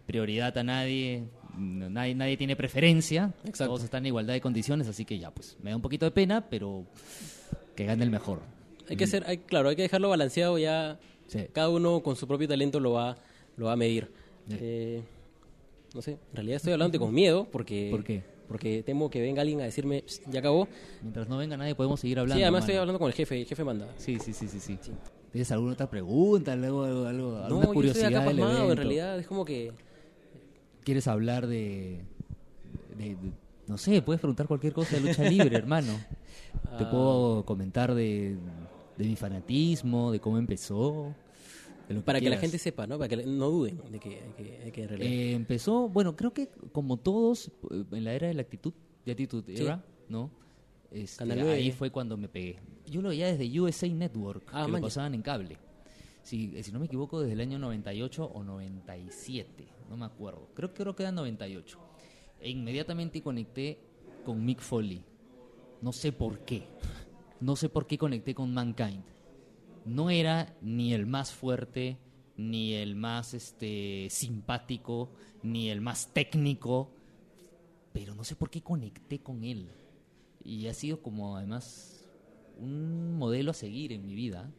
prioridad 0.06 0.56
a 0.58 0.63
nadie, 0.63 1.24
nadie, 1.58 2.13
nadie 2.13 2.38
tiene 2.38 2.56
preferencia, 2.56 3.34
Exacto. 3.46 3.65
todos 3.74 3.84
están 3.84 4.04
en 4.04 4.08
igualdad 4.08 4.34
de 4.36 4.42
condiciones, 4.42 4.88
así 4.88 5.04
que 5.06 5.18
ya, 5.18 5.32
pues 5.32 5.58
me 5.63 5.72
da 5.72 5.75
un 5.75 5.82
poquito 5.82 6.06
de 6.06 6.12
pena, 6.12 6.46
pero 6.50 6.86
que 7.75 7.86
gane 7.86 8.04
el 8.04 8.12
mejor. 8.12 8.42
Hay 8.88 8.96
que 8.98 9.08
ser, 9.08 9.24
hay- 9.25 9.39
claro, 9.39 9.70
hay 9.70 9.75
que 9.75 9.82
dejarlo 9.82 10.10
balanceado 10.10 10.60
ya. 10.60 11.00
Sí. 11.27 11.39
Cada 11.54 11.70
uno 11.70 12.01
con 12.04 12.15
su 12.15 12.27
propio 12.27 12.48
talento 12.48 12.80
lo 12.80 12.92
va, 12.92 13.18
lo 13.58 13.65
va 13.65 13.72
a 13.74 13.75
medir. 13.75 14.12
Sí. 14.48 14.58
Eh, 14.62 15.01
no 15.96 16.01
sé, 16.04 16.12
en 16.12 16.36
realidad 16.36 16.58
estoy 16.58 16.74
hablando 16.74 17.00
con 17.00 17.12
miedo 17.12 17.48
porque... 17.51 17.88
¿Por 17.89 18.04
qué? 18.04 18.22
Porque 18.48 18.84
temo 18.84 19.10
que 19.10 19.22
venga 19.22 19.42
alguien 19.42 19.62
a 19.62 19.64
decirme, 19.64 20.04
"Psst, 20.06 20.28
ya 20.30 20.40
acabó. 20.40 20.68
Mientras 21.02 21.28
no 21.28 21.38
venga 21.38 21.58
nadie 21.58 21.74
podemos 21.75 22.00
seguir 22.00 22.20
hablando. 22.20 22.38
sí, 22.38 22.44
además 22.44 22.62
mano. 22.62 22.66
estoy 22.72 22.80
hablando 22.80 23.00
con 23.00 23.08
el 23.08 23.14
jefe, 23.14 23.40
el 23.42 23.46
jefe 23.48 23.64
manda. 23.64 23.88
Sí, 23.98 24.18
sí, 24.20 24.34
sí, 24.34 24.48
sí, 24.48 24.60
sí. 24.60 24.78
¿Tienes 25.32 25.52
alguna 25.52 25.74
otra 25.74 25.90
pregunta, 25.90 26.54
algo, 26.54 26.84
algo, 26.84 27.06
algo 27.08 27.32
No, 27.32 27.38
alguna 27.38 27.50
yo 27.50 27.60
estoy 27.62 27.74
curiosidad 27.74 28.08
acá 28.08 28.20
del 28.20 28.28
pasmado, 28.38 28.52
en 28.58 28.64
evento? 28.64 28.75
realidad 28.82 29.20
es 29.20 29.28
como 29.28 29.44
que... 29.46 29.72
¿Quieres 30.84 31.08
hablar 31.08 31.48
de, 31.48 32.02
de- 32.98 33.16
de- 33.16 33.32
No 33.68 33.78
sé, 33.78 34.02
puedes 34.04 34.22
preguntar 34.22 34.48
cualquier 34.48 34.72
cosa 34.74 34.96
de 34.98 35.02
lucha 35.08 35.24
libre, 35.24 35.58
hermano. 35.58 35.94
Te 36.78 36.84
Ah. 36.86 36.90
puedo 36.92 37.44
comentar 37.46 37.94
de, 37.96 38.38
de 38.98 39.06
mi 39.06 39.16
fanatismo, 39.16 40.12
de 40.12 40.20
cómo 40.20 40.38
empezó. 40.38 41.14
De 41.88 42.01
Para 42.01 42.20
que 42.20 42.30
la 42.30 42.38
gente 42.38 42.58
sepa, 42.58 42.88
¿no? 42.88 42.98
Para 42.98 43.10
que 43.10 43.25
no 43.25 43.50
duden 43.50 43.80
de 43.92 44.00
que, 44.00 44.10
de 44.10 44.34
que, 44.36 44.60
de 44.65 44.72
que 44.72 44.84
en 44.84 44.89
realidad... 44.89 45.12
Eh, 45.12 45.34
empezó, 45.34 45.88
bueno, 45.89 46.15
creo 46.15 46.34
que 46.34 46.50
como 46.72 46.98
todos, 46.98 47.51
eh, 47.72 47.84
en 47.92 48.04
la 48.04 48.13
era 48.13 48.27
de 48.27 48.34
la 48.34 48.42
actitud, 48.42 48.74
de 49.06 49.12
actitud 49.12 49.44
Sí. 49.48 49.63
era, 49.63 49.84
¿no? 50.10 50.32
Este, 50.92 51.24
ahí 51.24 51.72
fue 51.72 51.92
cuando 51.92 52.18
me 52.18 52.27
pegué. 52.30 52.58
Yo 52.89 53.01
lo 53.01 53.10
veía 53.10 53.27
desde 53.27 53.60
USA 53.60 53.88
Network, 53.88 54.44
Ah, 54.51 54.65
que 54.65 54.72
lo 54.72 54.82
pasaban 54.82 55.13
en 55.13 55.22
cable. 55.22 55.58
Si, 56.24 56.54
eh, 56.56 56.63
si 56.63 56.72
no 56.72 56.80
me 56.80 56.86
equivoco, 56.86 57.20
desde 57.20 57.34
el 57.34 57.42
año 57.42 57.60
98 57.60 58.25
o 58.25 58.44
97, 58.44 59.68
no 59.89 59.98
me 59.98 60.06
acuerdo. 60.06 60.48
Creo, 60.56 60.74
creo 60.74 60.96
que 60.96 61.04
era 61.04 61.12
98. 61.12 61.77
E 62.39 62.50
inmediatamente 62.50 63.22
conecté 63.22 63.77
con 64.24 64.44
Mick 64.44 64.60
Foley. 64.60 65.04
No 65.82 65.92
sé 65.92 66.12
por 66.12 66.39
qué. 66.39 66.68
No 67.42 67.56
sé 67.56 67.70
por 67.70 67.86
qué 67.86 67.98
conecté 67.98 68.34
con 68.34 68.54
Mankind. 68.54 69.04
No 69.86 70.10
era 70.10 70.56
ni 70.62 70.94
el 70.94 71.06
más 71.06 71.32
fuerte, 71.32 71.98
ni 72.38 72.74
el 72.74 72.96
más 72.96 73.34
este, 73.34 74.08
simpático, 74.10 75.12
ni 75.44 75.70
el 75.70 75.82
más 75.82 76.13
técnico, 76.13 76.92
pero 77.94 78.15
no 78.15 78.24
sé 78.24 78.36
por 78.36 78.50
qué 78.50 78.62
conecté 78.62 79.20
con 79.20 79.44
él. 79.44 79.70
Y 80.44 80.68
ha 80.68 80.74
sido 80.74 81.01
como 81.01 81.38
además 81.38 82.06
un 82.58 83.18
modelo 83.18 83.51
a 83.51 83.54
seguir 83.54 83.94
en 83.94 84.06
mi 84.06 84.13
vida. 84.13 84.51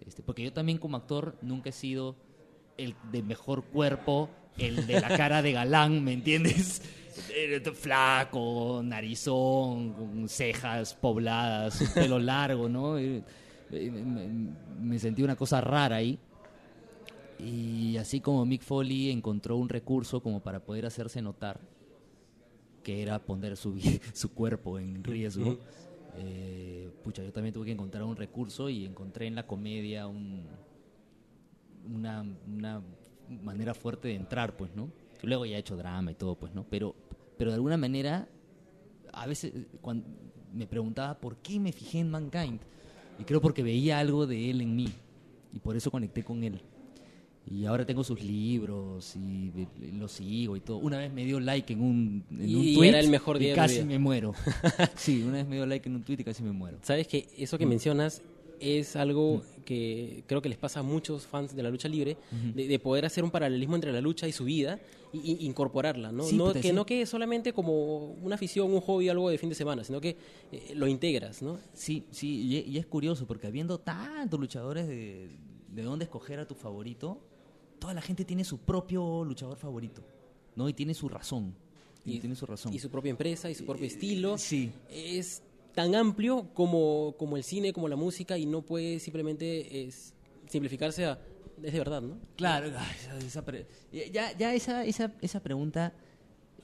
Este, 0.00 0.22
porque 0.22 0.42
yo 0.42 0.52
también 0.52 0.78
como 0.78 0.96
actor 0.96 1.38
nunca 1.42 1.70
he 1.70 1.72
sido 1.72 2.16
el 2.76 2.94
de 3.12 3.22
mejor 3.22 3.64
cuerpo, 3.64 4.28
el 4.58 4.86
de 4.86 5.00
la 5.00 5.16
cara 5.16 5.42
de 5.42 5.52
galán, 5.52 6.02
¿me 6.04 6.12
entiendes? 6.12 6.82
Eh, 7.32 7.60
Flaco, 7.74 8.82
narizón, 8.84 9.92
con 9.92 10.28
cejas 10.28 10.94
pobladas, 10.94 11.82
pelo 11.94 12.18
largo, 12.18 12.68
¿no? 12.68 12.96
Eh, 13.74 13.90
Me, 13.90 14.28
me 14.80 14.98
sentí 14.98 15.22
una 15.22 15.36
cosa 15.36 15.60
rara 15.60 15.96
ahí. 15.96 16.18
Y 17.38 17.96
así 17.96 18.20
como 18.20 18.44
Mick 18.46 18.62
Foley 18.62 19.10
encontró 19.10 19.56
un 19.56 19.68
recurso 19.68 20.22
como 20.22 20.40
para 20.40 20.60
poder 20.64 20.86
hacerse 20.86 21.20
notar, 21.20 21.60
que 22.82 23.02
era 23.02 23.18
poner 23.18 23.56
su, 23.56 23.76
su 24.12 24.32
cuerpo 24.32 24.78
en 24.78 25.02
riesgo, 25.02 25.58
eh, 26.16 26.90
pucha, 27.02 27.24
yo 27.24 27.32
también 27.32 27.52
tuve 27.52 27.66
que 27.66 27.72
encontrar 27.72 28.04
un 28.04 28.16
recurso 28.16 28.68
y 28.68 28.84
encontré 28.84 29.26
en 29.26 29.34
la 29.34 29.46
comedia 29.46 30.06
un, 30.06 30.44
una, 31.92 32.24
una 32.46 32.82
manera 33.42 33.74
fuerte 33.74 34.08
de 34.08 34.14
entrar, 34.14 34.56
pues, 34.56 34.74
¿no? 34.76 34.90
Luego 35.22 35.44
ya 35.44 35.56
he 35.56 35.60
hecho 35.60 35.76
drama 35.76 36.12
y 36.12 36.14
todo, 36.14 36.36
pues, 36.36 36.54
¿no? 36.54 36.64
Pero, 36.70 36.94
pero 37.36 37.50
de 37.50 37.56
alguna 37.56 37.76
manera, 37.76 38.28
a 39.12 39.26
veces 39.26 39.52
cuando 39.80 40.06
me 40.52 40.66
preguntaba 40.68 41.18
por 41.18 41.38
qué 41.38 41.58
me 41.58 41.72
fijé 41.72 41.98
en 41.98 42.10
Mankind. 42.10 42.60
Y 43.18 43.24
creo 43.24 43.40
porque 43.40 43.62
veía 43.62 43.98
algo 43.98 44.26
de 44.26 44.50
él 44.50 44.60
en 44.60 44.74
mí. 44.76 44.88
Y 45.52 45.58
por 45.60 45.76
eso 45.76 45.90
conecté 45.90 46.22
con 46.24 46.42
él. 46.42 46.60
Y 47.46 47.66
ahora 47.66 47.84
tengo 47.84 48.02
sus 48.02 48.22
libros 48.22 49.14
y 49.16 49.52
lo 49.98 50.08
sigo 50.08 50.56
y 50.56 50.60
todo. 50.60 50.78
Una 50.78 50.96
vez 50.96 51.12
me 51.12 51.24
dio 51.26 51.38
like 51.40 51.72
en 51.74 51.82
un, 51.82 52.24
en 52.30 52.48
Y 52.48 52.54
un 52.54 52.74
tweet 52.74 52.88
era 52.88 53.00
el 53.00 53.10
mejor 53.10 53.38
día 53.38 53.52
y 53.52 53.54
casi 53.54 53.84
me 53.84 53.98
muero. 53.98 54.32
sí, 54.96 55.22
una 55.22 55.34
vez 55.34 55.46
me 55.46 55.56
dio 55.56 55.66
like 55.66 55.86
en 55.88 55.94
un 55.96 56.02
tweet 56.02 56.16
y 56.20 56.24
casi 56.24 56.42
me 56.42 56.52
muero. 56.52 56.78
Sabes 56.82 57.06
que 57.06 57.28
eso 57.36 57.56
Mm. 57.56 57.58
que 57.58 57.66
mencionas 57.66 58.22
es 58.64 58.96
algo 58.96 59.42
que 59.64 60.24
creo 60.26 60.42
que 60.42 60.48
les 60.48 60.58
pasa 60.58 60.80
a 60.80 60.82
muchos 60.82 61.26
fans 61.26 61.54
de 61.54 61.62
la 61.62 61.70
lucha 61.70 61.88
libre, 61.88 62.16
de, 62.54 62.66
de 62.66 62.78
poder 62.78 63.04
hacer 63.04 63.24
un 63.24 63.30
paralelismo 63.30 63.74
entre 63.74 63.92
la 63.92 64.00
lucha 64.00 64.26
y 64.26 64.32
su 64.32 64.44
vida 64.44 64.80
y 65.12 65.46
incorporarla, 65.46 66.10
¿no? 66.10 66.24
Sí, 66.24 66.36
no 66.36 66.52
que 66.52 66.62
sí. 66.62 66.72
no 66.72 66.84
quede 66.84 67.06
solamente 67.06 67.52
como 67.52 68.12
una 68.14 68.34
afición, 68.34 68.72
un 68.72 68.80
hobby, 68.80 69.08
algo 69.08 69.30
de 69.30 69.38
fin 69.38 69.48
de 69.48 69.54
semana, 69.54 69.84
sino 69.84 70.00
que 70.00 70.16
eh, 70.50 70.72
lo 70.74 70.88
integras, 70.88 71.40
¿no? 71.40 71.58
Sí, 71.72 72.04
sí, 72.10 72.42
y, 72.42 72.70
y 72.70 72.78
es 72.78 72.86
curioso 72.86 73.26
porque 73.26 73.46
habiendo 73.46 73.78
tantos 73.78 74.40
luchadores 74.40 74.88
de, 74.88 75.30
de 75.68 75.82
dónde 75.82 76.04
escoger 76.04 76.40
a 76.40 76.46
tu 76.46 76.54
favorito, 76.54 77.20
toda 77.78 77.94
la 77.94 78.02
gente 78.02 78.24
tiene 78.24 78.44
su 78.44 78.58
propio 78.58 79.24
luchador 79.24 79.56
favorito, 79.56 80.02
¿no? 80.56 80.68
Y 80.68 80.72
tiene 80.72 80.94
su 80.94 81.08
razón. 81.08 81.54
Y, 82.04 82.18
tiene 82.18 82.36
su 82.36 82.44
razón. 82.44 82.74
Y 82.74 82.78
su 82.78 82.90
propia 82.90 83.10
empresa 83.10 83.48
y 83.50 83.54
su 83.54 83.64
propio 83.64 83.86
estilo. 83.86 84.36
sí. 84.36 84.70
Es 84.90 85.42
tan 85.74 85.94
amplio 85.94 86.48
como, 86.54 87.14
como 87.18 87.36
el 87.36 87.44
cine, 87.44 87.72
como 87.72 87.88
la 87.88 87.96
música, 87.96 88.38
y 88.38 88.46
no 88.46 88.62
puede 88.62 88.98
simplemente 89.00 89.84
es, 89.86 90.14
simplificarse 90.48 91.04
a 91.06 91.18
es 91.62 91.72
de 91.72 91.78
verdad, 91.78 92.02
¿no? 92.02 92.18
Claro, 92.36 92.66
esa- 93.24 93.44
pre- 93.44 93.66
ya, 94.12 94.36
ya 94.36 94.52
esa, 94.54 94.84
esa, 94.84 95.12
esa 95.22 95.40
pregunta 95.40 95.92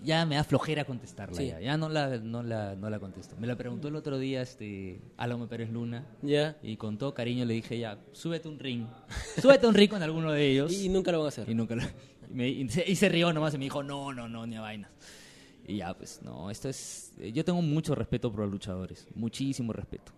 ya 0.02 0.24
me 0.26 0.34
da 0.34 0.44
flojera 0.44 0.84
contestarla. 0.84 1.36
Sí. 1.36 1.46
Ya, 1.48 1.60
ya 1.60 1.76
no, 1.76 1.88
la, 1.88 2.18
no, 2.18 2.42
la, 2.42 2.74
no 2.74 2.88
la 2.90 2.98
contesto. 2.98 3.36
Me 3.38 3.46
la 3.46 3.54
preguntó 3.56 3.88
el 3.88 3.96
otro 3.96 4.18
día 4.18 4.42
este 4.42 5.00
Álvaro 5.16 5.48
Pérez 5.48 5.70
Luna 5.70 6.06
Ya. 6.22 6.56
y 6.62 6.76
con 6.76 6.98
todo 6.98 7.12
cariño 7.14 7.44
le 7.44 7.54
dije 7.54 7.78
ya, 7.78 7.98
súbete 8.12 8.48
un 8.48 8.58
ring. 8.58 8.86
súbete 9.40 9.66
un 9.66 9.74
ring 9.74 9.90
con 9.90 10.02
alguno 10.02 10.32
de 10.32 10.50
ellos. 10.50 10.72
Y 10.84 10.88
nunca 10.88 11.12
lo 11.12 11.18
van 11.18 11.26
a 11.26 11.28
hacer. 11.28 11.48
Y 11.48 11.54
nunca 11.54 11.74
lo- 11.76 11.82
y, 11.82 12.34
me- 12.34 12.48
y 12.48 12.68
se, 12.68 12.90
y 12.90 12.96
se 12.96 13.08
rió 13.08 13.32
nomás 13.32 13.54
y 13.54 13.58
me 13.58 13.64
dijo, 13.64 13.82
no, 13.82 14.12
no, 14.12 14.28
no, 14.28 14.46
ni 14.46 14.56
a 14.56 14.60
vainas. 14.60 14.90
Y 15.70 15.76
ya, 15.78 15.94
pues, 15.96 16.20
no, 16.22 16.50
esto 16.50 16.68
es... 16.68 17.12
eh, 17.18 17.30
Yo 17.32 17.44
tengo 17.44 17.62
mucho 17.62 17.94
respeto 17.94 18.30
por 18.30 18.40
los 18.40 18.50
luchadores, 18.50 19.06
muchísimo 19.14 19.72
respeto. 19.72 20.12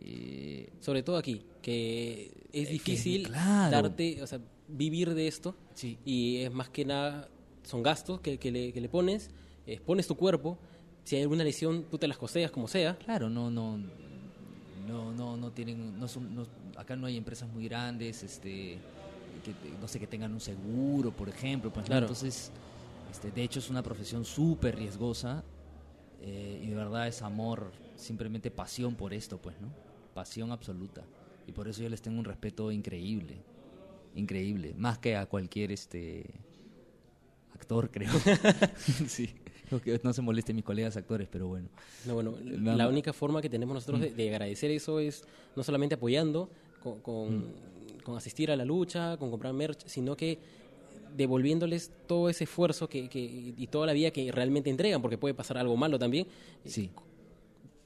Eh, 0.00 0.70
Sobre 0.80 1.02
todo 1.02 1.16
aquí, 1.16 1.42
que 1.62 2.30
es 2.52 2.66
que, 2.68 2.72
difícil 2.72 3.26
claro. 3.28 3.70
darte, 3.70 4.22
o 4.22 4.26
sea, 4.26 4.38
vivir 4.68 5.14
de 5.14 5.28
esto. 5.28 5.54
Sí. 5.74 5.98
Y 6.04 6.36
es 6.38 6.52
más 6.52 6.68
que 6.68 6.84
nada, 6.84 7.28
son 7.64 7.82
gastos 7.82 8.20
que, 8.20 8.38
que 8.38 8.50
le, 8.52 8.72
que 8.72 8.80
le 8.80 8.88
pones, 8.88 9.30
eh, 9.66 9.80
pones 9.84 10.06
tu 10.06 10.16
cuerpo. 10.16 10.58
Si 11.04 11.16
hay 11.16 11.22
alguna 11.22 11.42
lesión, 11.44 11.84
tú 11.90 11.98
te 11.98 12.06
las 12.06 12.18
costeas 12.18 12.50
como 12.50 12.68
sea. 12.68 12.96
claro, 12.98 13.30
no, 13.30 13.50
no, 13.50 13.78
no, 14.86 15.12
no, 15.12 15.36
no 15.36 15.50
tienen, 15.52 15.98
no 15.98 16.06
son, 16.06 16.34
no- 16.34 16.46
acá 16.76 16.96
no 16.96 17.06
hay 17.06 17.16
empresas 17.16 17.48
muy 17.48 17.64
grandes, 17.64 18.22
este, 18.22 18.78
que, 19.44 19.54
no 19.80 19.88
sé, 19.88 19.98
que 19.98 20.06
tengan 20.06 20.32
un 20.32 20.40
seguro, 20.40 21.10
por 21.12 21.28
ejemplo, 21.28 21.72
pues. 21.72 21.86
Claro. 21.86 22.06
entonces, 22.06 22.52
este, 23.10 23.30
de 23.30 23.42
hecho 23.42 23.58
es 23.58 23.70
una 23.70 23.82
profesión 23.82 24.24
súper 24.24 24.76
riesgosa 24.76 25.44
eh, 26.20 26.60
y 26.62 26.66
de 26.68 26.74
verdad 26.74 27.08
es 27.08 27.22
amor, 27.22 27.70
simplemente 27.96 28.50
pasión 28.50 28.94
por 28.94 29.12
esto, 29.12 29.38
pues, 29.38 29.60
¿no? 29.60 29.68
Pasión 30.14 30.52
absoluta 30.52 31.04
y 31.46 31.52
por 31.52 31.66
eso 31.68 31.82
yo 31.82 31.88
les 31.88 32.02
tengo 32.02 32.18
un 32.18 32.24
respeto 32.24 32.70
increíble, 32.70 33.36
increíble, 34.14 34.74
más 34.76 34.98
que 34.98 35.16
a 35.16 35.26
cualquier, 35.26 35.72
este, 35.72 36.26
actor, 37.54 37.90
creo. 37.90 38.10
sí. 39.06 39.30
Que 39.84 40.00
no 40.02 40.14
se 40.14 40.22
molesten 40.22 40.56
mis 40.56 40.64
colegas 40.64 40.96
actores, 40.96 41.28
pero 41.30 41.46
bueno. 41.46 41.68
No, 42.06 42.14
bueno, 42.14 42.34
Nada 42.42 42.76
la 42.76 42.88
única 42.88 43.12
forma 43.12 43.42
que 43.42 43.50
tenemos 43.50 43.74
nosotros 43.74 44.00
de, 44.00 44.10
de 44.12 44.30
agradecer 44.30 44.70
eso 44.70 44.98
es 44.98 45.24
no 45.56 45.62
solamente 45.62 45.94
apoyando, 45.94 46.48
con, 46.82 47.00
con, 47.00 47.52
con 48.02 48.16
asistir 48.16 48.50
a 48.50 48.56
la 48.56 48.64
lucha, 48.64 49.18
con 49.18 49.30
comprar 49.30 49.52
merch, 49.52 49.86
sino 49.86 50.16
que 50.16 50.38
devolviéndoles 51.16 51.92
todo 52.06 52.28
ese 52.28 52.44
esfuerzo 52.44 52.88
que, 52.88 53.08
que, 53.08 53.20
y 53.56 53.66
toda 53.68 53.86
la 53.86 53.92
vida 53.92 54.10
que 54.10 54.30
realmente 54.32 54.70
entregan, 54.70 55.00
porque 55.02 55.18
puede 55.18 55.34
pasar 55.34 55.58
algo 55.58 55.76
malo 55.76 55.98
también, 55.98 56.26
Sí. 56.64 56.90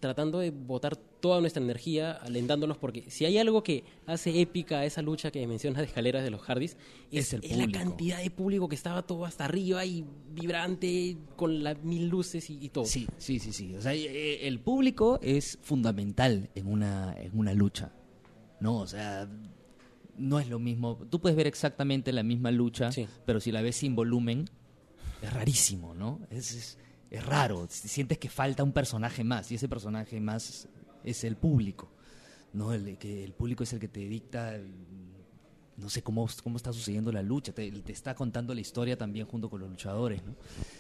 tratando 0.01 0.41
de 0.41 0.51
botar 0.51 0.97
toda 0.97 1.41
nuestra 1.41 1.63
energía, 1.63 2.11
alentándolos, 2.13 2.77
porque 2.77 3.09
si 3.09 3.25
hay 3.25 3.39
algo 3.39 3.63
que 3.63 3.85
hace 4.07 4.41
épica 4.41 4.85
esa 4.85 5.01
lucha 5.01 5.31
que 5.31 5.47
mencionas 5.47 5.79
de 5.79 5.87
escaleras 5.87 6.25
de 6.25 6.31
los 6.31 6.41
Hardys, 6.43 6.77
Es 7.13 7.33
el 7.33 7.43
la 7.43 7.49
público. 7.51 7.79
cantidad 7.79 8.21
de 8.21 8.31
público 8.31 8.69
que 8.69 8.75
estaba 8.75 9.03
todo 9.07 9.25
hasta 9.25 9.45
arriba 9.45 9.85
y 9.85 10.05
vibrante, 10.33 11.17
con 11.37 11.63
las 11.63 11.83
mil 11.85 12.09
luces 12.09 12.51
y, 12.51 12.59
y 12.65 12.69
todo. 12.71 12.85
Sí, 12.85 13.07
sí, 13.19 13.39
sí, 13.39 13.53
sí. 13.53 13.77
O 13.77 13.81
sea, 13.81 13.95
eh, 13.95 14.49
el 14.49 14.59
público 14.59 15.21
es 15.23 15.57
fundamental 15.63 16.51
en 16.57 16.67
una, 16.67 17.15
en 17.17 17.39
una 17.39 17.55
lucha. 17.55 17.93
No, 18.59 18.79
o 18.81 18.87
sea, 18.89 19.29
no 20.23 20.39
es 20.41 20.49
lo 20.49 20.59
mismo. 20.59 20.97
Tú 21.11 21.21
puedes 21.21 21.37
ver 21.37 21.47
exactamente 21.47 22.13
la 22.13 22.23
misma 22.23 22.51
lucha, 22.51 22.91
Sí. 22.93 23.07
pero 23.27 23.41
si 23.41 23.53
la 23.53 23.61
ves 23.63 23.77
sin 23.77 23.95
volumen, 23.95 24.49
es 25.21 25.33
rarísimo, 25.33 25.95
¿no? 25.95 26.21
Es, 26.31 26.53
es, 26.55 26.79
es 27.11 27.27
raro. 27.27 27.67
Sientes 27.69 28.19
que 28.19 28.29
falta 28.29 28.63
un 28.63 28.73
personaje 28.73 29.25
más 29.25 29.51
y 29.53 29.57
ese 29.57 29.69
personaje 29.69 30.21
más 30.21 30.69
es 31.05 31.25
el 31.25 31.37
público. 31.37 31.91
¿no? 32.53 32.73
El, 32.73 32.99
que 32.99 33.25
el 33.25 33.33
público 33.33 33.63
es 33.65 33.73
el 33.73 33.79
que 33.81 33.89
te 33.89 34.01
dicta 34.01 34.59
no 35.79 35.89
sé 35.89 36.03
cómo, 36.03 36.29
cómo 36.45 36.57
está 36.59 36.73
sucediendo 36.73 37.11
la 37.11 37.23
lucha, 37.23 37.53
te, 37.53 37.71
te 37.73 37.93
está 37.93 38.15
contando 38.15 38.55
la 38.55 38.61
historia 38.61 38.97
también 38.99 39.27
junto 39.27 39.49
con 39.49 39.61
los 39.61 39.71
luchadores, 39.71 40.23
¿no? 40.23 40.37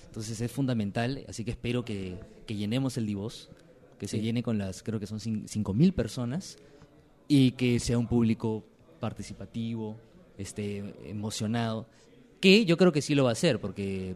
Entonces 0.07 0.39
es 0.41 0.53
fundamental, 0.53 1.25
así 1.29 1.45
que 1.45 1.51
espero 1.53 1.83
que, 1.85 2.19
que 2.47 2.55
llenemos 2.55 2.99
el 2.99 3.07
Divos, 3.07 3.49
que 3.99 4.07
se 4.07 4.21
llene 4.21 4.43
con 4.43 4.59
las, 4.59 4.83
creo 4.83 5.01
que 5.01 5.07
son 5.07 5.19
cin- 5.19 5.47
5.000 5.49 5.93
personas, 5.95 6.59
y 7.27 7.53
que 7.53 7.81
sea 7.81 7.97
un 7.99 8.07
público 8.07 8.65
participativo, 9.03 9.97
este, 10.39 10.79
emocionado, 11.05 11.87
que 12.41 12.65
yo 12.65 12.77
creo 12.77 12.93
que 12.93 13.03
sí 13.03 13.15
lo 13.17 13.25
va 13.25 13.31
a 13.31 13.33
hacer, 13.33 13.61
porque 13.61 14.15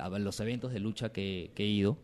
a 0.00 0.08
los 0.18 0.38
eventos 0.40 0.72
de 0.72 0.80
lucha 0.80 1.10
que, 1.12 1.50
que 1.54 1.62
he 1.64 1.68
ido, 1.68 1.96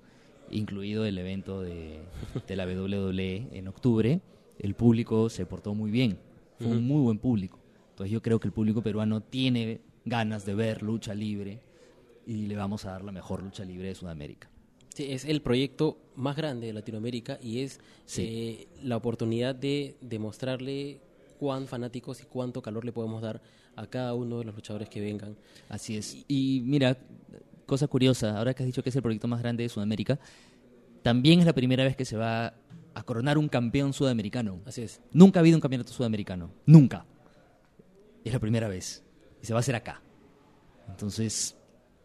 incluido 0.50 1.04
el 1.04 1.18
evento 1.18 1.60
de, 1.60 2.00
de 2.46 2.56
la 2.56 2.64
WWE 2.66 3.48
en 3.52 3.68
octubre, 3.68 4.20
el 4.60 4.74
público 4.74 5.28
se 5.28 5.44
portó 5.44 5.74
muy 5.74 5.90
bien, 5.90 6.18
fue 6.58 6.68
un 6.68 6.86
muy 6.86 7.02
buen 7.02 7.18
público. 7.18 7.58
Entonces 7.90 8.12
yo 8.12 8.22
creo 8.22 8.38
que 8.40 8.48
el 8.48 8.52
público 8.52 8.80
peruano 8.82 9.20
tiene 9.20 9.80
ganas 10.04 10.46
de 10.46 10.54
ver 10.54 10.82
lucha 10.82 11.14
libre 11.14 11.60
y 12.26 12.46
le 12.46 12.56
vamos 12.56 12.84
a 12.84 12.92
dar 12.92 13.04
la 13.04 13.12
mejor 13.12 13.42
lucha 13.42 13.64
libre 13.64 13.88
de 13.88 13.94
Sudamérica. 13.96 14.48
Sí, 14.94 15.06
es 15.10 15.24
el 15.24 15.42
proyecto 15.42 15.98
más 16.14 16.36
grande 16.36 16.68
de 16.68 16.72
Latinoamérica 16.72 17.38
y 17.42 17.60
es 17.60 17.80
Sí. 18.04 18.22
eh, 18.22 18.68
la 18.82 18.96
oportunidad 18.96 19.54
de 19.54 19.96
demostrarle 20.00 21.00
cuán 21.38 21.66
fanáticos 21.66 22.20
y 22.22 22.24
cuánto 22.24 22.62
calor 22.62 22.84
le 22.84 22.92
podemos 22.92 23.22
dar 23.22 23.40
a 23.76 23.86
cada 23.86 24.14
uno 24.14 24.38
de 24.38 24.44
los 24.44 24.54
luchadores 24.54 24.88
que 24.88 25.00
vengan. 25.00 25.36
Así 25.68 25.96
es. 25.96 26.24
Y 26.28 26.62
mira, 26.64 26.96
cosa 27.66 27.86
curiosa, 27.86 28.38
ahora 28.38 28.54
que 28.54 28.62
has 28.62 28.66
dicho 28.66 28.82
que 28.82 28.90
es 28.90 28.96
el 28.96 29.02
proyecto 29.02 29.28
más 29.28 29.40
grande 29.40 29.62
de 29.62 29.68
Sudamérica, 29.68 30.18
también 31.02 31.40
es 31.40 31.46
la 31.46 31.52
primera 31.52 31.84
vez 31.84 31.96
que 31.96 32.04
se 32.04 32.16
va 32.16 32.54
a 32.94 33.02
coronar 33.02 33.38
un 33.38 33.48
campeón 33.48 33.92
sudamericano. 33.92 34.60
Así 34.64 34.82
es. 34.82 35.00
Nunca 35.12 35.38
ha 35.38 35.42
habido 35.42 35.56
un 35.56 35.60
campeonato 35.60 35.92
sudamericano. 35.92 36.50
Nunca. 36.66 37.04
Es 38.24 38.32
la 38.32 38.38
primera 38.38 38.68
vez. 38.68 39.04
Y 39.42 39.46
se 39.46 39.52
va 39.52 39.58
a 39.58 39.60
hacer 39.60 39.74
acá. 39.74 40.00
Entonces, 40.88 41.56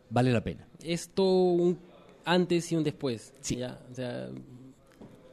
vale 0.10 0.32
la 0.32 0.44
pena. 0.44 0.68
Es 0.84 1.10
todo 1.10 1.54
un 1.54 1.80
antes 2.26 2.72
y 2.72 2.76
un 2.76 2.84
después. 2.84 3.34
Sí. 3.42 3.58
Ya, 3.58 3.80
o 3.90 3.96
sea, 3.96 4.30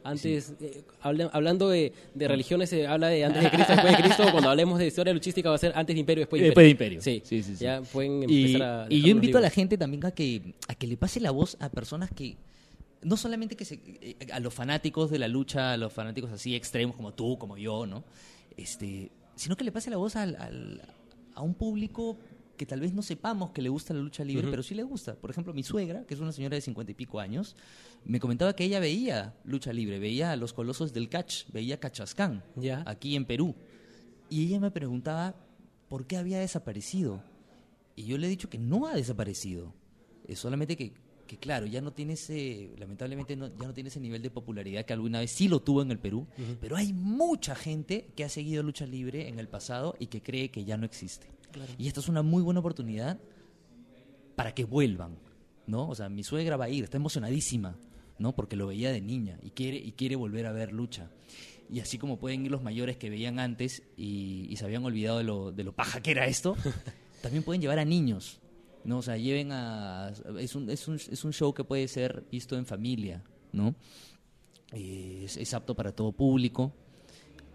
antes, 0.09 0.53
eh, 0.61 0.83
habla- 1.01 1.29
hablando 1.33 1.69
de, 1.69 1.93
de 2.13 2.27
religiones, 2.27 2.69
se 2.69 2.87
habla 2.87 3.07
de 3.09 3.23
antes 3.25 3.43
de 3.43 3.49
Cristo, 3.51 3.73
después 3.73 3.97
de 3.97 4.03
Cristo. 4.03 4.23
Cuando 4.31 4.49
hablemos 4.49 4.79
de 4.79 4.87
historia 4.87 5.13
luchística, 5.13 5.49
va 5.49 5.55
a 5.55 5.59
ser 5.59 5.71
antes 5.75 5.95
de 5.95 5.99
Imperio, 5.99 6.21
después 6.21 6.41
de 6.41 6.45
Después 6.47 6.65
de 6.65 6.69
Imperio. 6.71 6.97
Imperio. 6.99 7.21
Sí, 7.21 7.21
Sí, 7.25 7.43
sí, 7.43 7.55
sí. 7.57 7.63
Ya 7.63 7.81
pueden 7.81 8.29
Y, 8.29 8.45
empezar 8.45 8.61
a. 8.61 8.87
y 8.89 9.01
yo 9.01 9.07
invito 9.09 9.37
a 9.37 9.41
la 9.41 9.49
gente 9.49 9.77
también 9.77 10.05
a 10.05 10.11
que, 10.11 10.53
a 10.67 10.75
que 10.75 10.87
le 10.87 10.97
pase 10.97 11.19
la 11.19 11.31
voz 11.31 11.57
a 11.59 11.69
personas 11.69 12.09
que, 12.11 12.37
no 13.01 13.17
solamente 13.17 13.55
que 13.55 13.65
se, 13.65 13.79
eh, 14.01 14.15
a 14.31 14.39
los 14.39 14.53
fanáticos 14.53 15.09
de 15.11 15.19
la 15.19 15.27
lucha, 15.27 15.73
a 15.73 15.77
los 15.77 15.93
fanáticos 15.93 16.31
así 16.31 16.55
extremos 16.55 16.95
como 16.95 17.13
tú, 17.13 17.37
como 17.37 17.57
yo, 17.57 17.85
¿no? 17.85 18.03
Este, 18.55 19.11
sino 19.35 19.55
que 19.55 19.63
le 19.63 19.71
pase 19.71 19.89
la 19.89 19.97
voz 19.97 20.15
al, 20.15 20.35
al- 20.37 20.81
a 21.35 21.41
un 21.43 21.53
público 21.53 22.17
que 22.57 22.65
tal 22.65 22.79
vez 22.81 22.93
no 22.93 23.01
sepamos 23.01 23.51
que 23.51 23.61
le 23.61 23.69
gusta 23.69 23.93
la 23.93 24.01
lucha 24.01 24.23
libre, 24.25 24.47
pero 24.49 24.63
sí 24.63 24.73
le 24.75 24.83
gusta. 24.83 25.15
Por 25.15 25.29
ejemplo, 25.29 25.53
mi 25.53 25.63
suegra, 25.63 26.03
que 26.05 26.13
es 26.15 26.19
una 26.19 26.31
señora 26.31 26.55
de 26.55 26.61
cincuenta 26.61 26.91
y 26.91 26.95
pico 26.95 27.19
años, 27.19 27.55
me 28.03 28.19
comentaba 28.19 28.55
que 28.55 28.63
ella 28.65 28.79
veía 28.79 29.35
lucha 29.45 29.71
libre, 29.71 29.99
veía 29.99 30.31
a 30.31 30.35
los 30.35 30.53
colosos 30.53 30.91
del 30.93 31.07
catch, 31.07 31.45
veía 31.51 31.79
Cachascán, 31.79 32.43
Ya. 32.55 32.83
aquí 32.85 33.15
en 33.15 33.25
Perú. 33.25 33.55
Y 34.29 34.45
ella 34.47 34.59
me 34.59 34.71
preguntaba, 34.71 35.35
por 35.87 36.05
qué 36.07 36.17
había 36.17 36.39
desaparecido. 36.39 37.21
Y 37.95 38.03
yo 38.03 38.17
le 38.17 38.27
he 38.27 38.29
dicho 38.29 38.49
que 38.49 38.57
no 38.57 38.87
ha 38.87 38.93
desaparecido. 38.95 39.73
Es 40.27 40.39
solamente 40.39 40.75
que, 40.75 40.93
que 41.27 41.37
claro, 41.37 41.65
ya 41.65 41.79
no 41.81 41.93
tiene 41.93 42.13
ese, 42.13 42.71
lamentablemente 42.77 43.35
no- 43.35 43.47
ya 43.47 43.67
no 43.67 43.73
tiene 43.73 43.89
ese 43.89 43.99
nivel 43.99 44.21
de 44.21 44.29
popularidad 44.29 44.83
que 44.85 44.93
alguna 44.93 45.19
vez 45.19 45.31
sí 45.31 45.47
lo 45.47 45.61
tuvo 45.61 45.81
en 45.81 45.91
el 45.91 45.99
Perú. 45.99 46.27
Pero 46.59 46.75
hay 46.75 46.91
mucha 46.91 47.55
gente 47.55 48.09
que 48.15 48.23
ha 48.25 48.29
seguido 48.29 48.63
lucha 48.63 48.85
libre 48.85 49.29
en 49.29 49.39
el 49.39 49.47
pasado 49.47 49.95
y 49.99 50.07
que 50.07 50.21
cree 50.21 50.49
que 50.51 50.65
ya 50.65 50.75
no 50.77 50.85
existe. 50.85 51.27
Y 51.77 51.87
esta 51.87 51.99
es 51.99 52.07
una 52.07 52.21
muy 52.21 52.41
buena 52.43 52.59
oportunidad 52.59 53.19
para 54.35 54.53
que 54.53 54.65
vuelvan, 54.65 55.17
¿no? 55.65 55.89
O 55.89 55.95
sea, 55.95 56.09
mi 56.09 56.23
suegra 56.23 56.57
va 56.57 56.65
a 56.65 56.69
ir, 56.69 56.83
está 56.83 56.97
emocionadísima, 56.97 57.77
¿no? 58.19 58.35
Porque 58.35 58.55
lo 58.55 58.67
veía 58.67 58.91
de 58.91 59.01
niña 59.01 59.39
y 59.41 59.51
quiere, 59.51 59.77
y 59.77 59.91
quiere 59.93 60.15
volver 60.15 60.45
a 60.45 60.51
ver 60.51 60.71
lucha. 60.71 61.09
Y 61.69 61.79
así 61.79 61.97
como 61.97 62.17
pueden 62.17 62.45
ir 62.45 62.51
los 62.51 62.63
mayores 62.63 62.97
que 62.97 63.09
veían 63.09 63.39
antes 63.39 63.83
y, 63.97 64.47
y 64.49 64.55
se 64.55 64.65
habían 64.65 64.85
olvidado 64.85 65.17
de 65.17 65.23
lo, 65.23 65.51
de 65.51 65.63
lo 65.63 65.73
paja 65.73 66.01
que 66.01 66.11
era 66.11 66.27
esto, 66.27 66.55
también 67.21 67.43
pueden 67.43 67.61
llevar 67.61 67.79
a 67.79 67.85
niños, 67.85 68.39
¿no? 68.83 68.99
O 68.99 69.01
sea, 69.01 69.17
lleven 69.17 69.51
a... 69.51 70.13
Es 70.39 70.55
un, 70.55 70.69
es 70.69 70.87
un, 70.87 70.95
es 70.95 71.23
un 71.25 71.33
show 71.33 71.53
que 71.53 71.63
puede 71.63 71.87
ser 71.87 72.23
visto 72.31 72.57
en 72.57 72.65
familia, 72.65 73.23
¿no? 73.51 73.75
Eh, 74.71 75.23
Es, 75.25 75.37
es 75.37 75.53
apto 75.53 75.75
para 75.75 75.91
todo 75.91 76.11
público. 76.11 76.73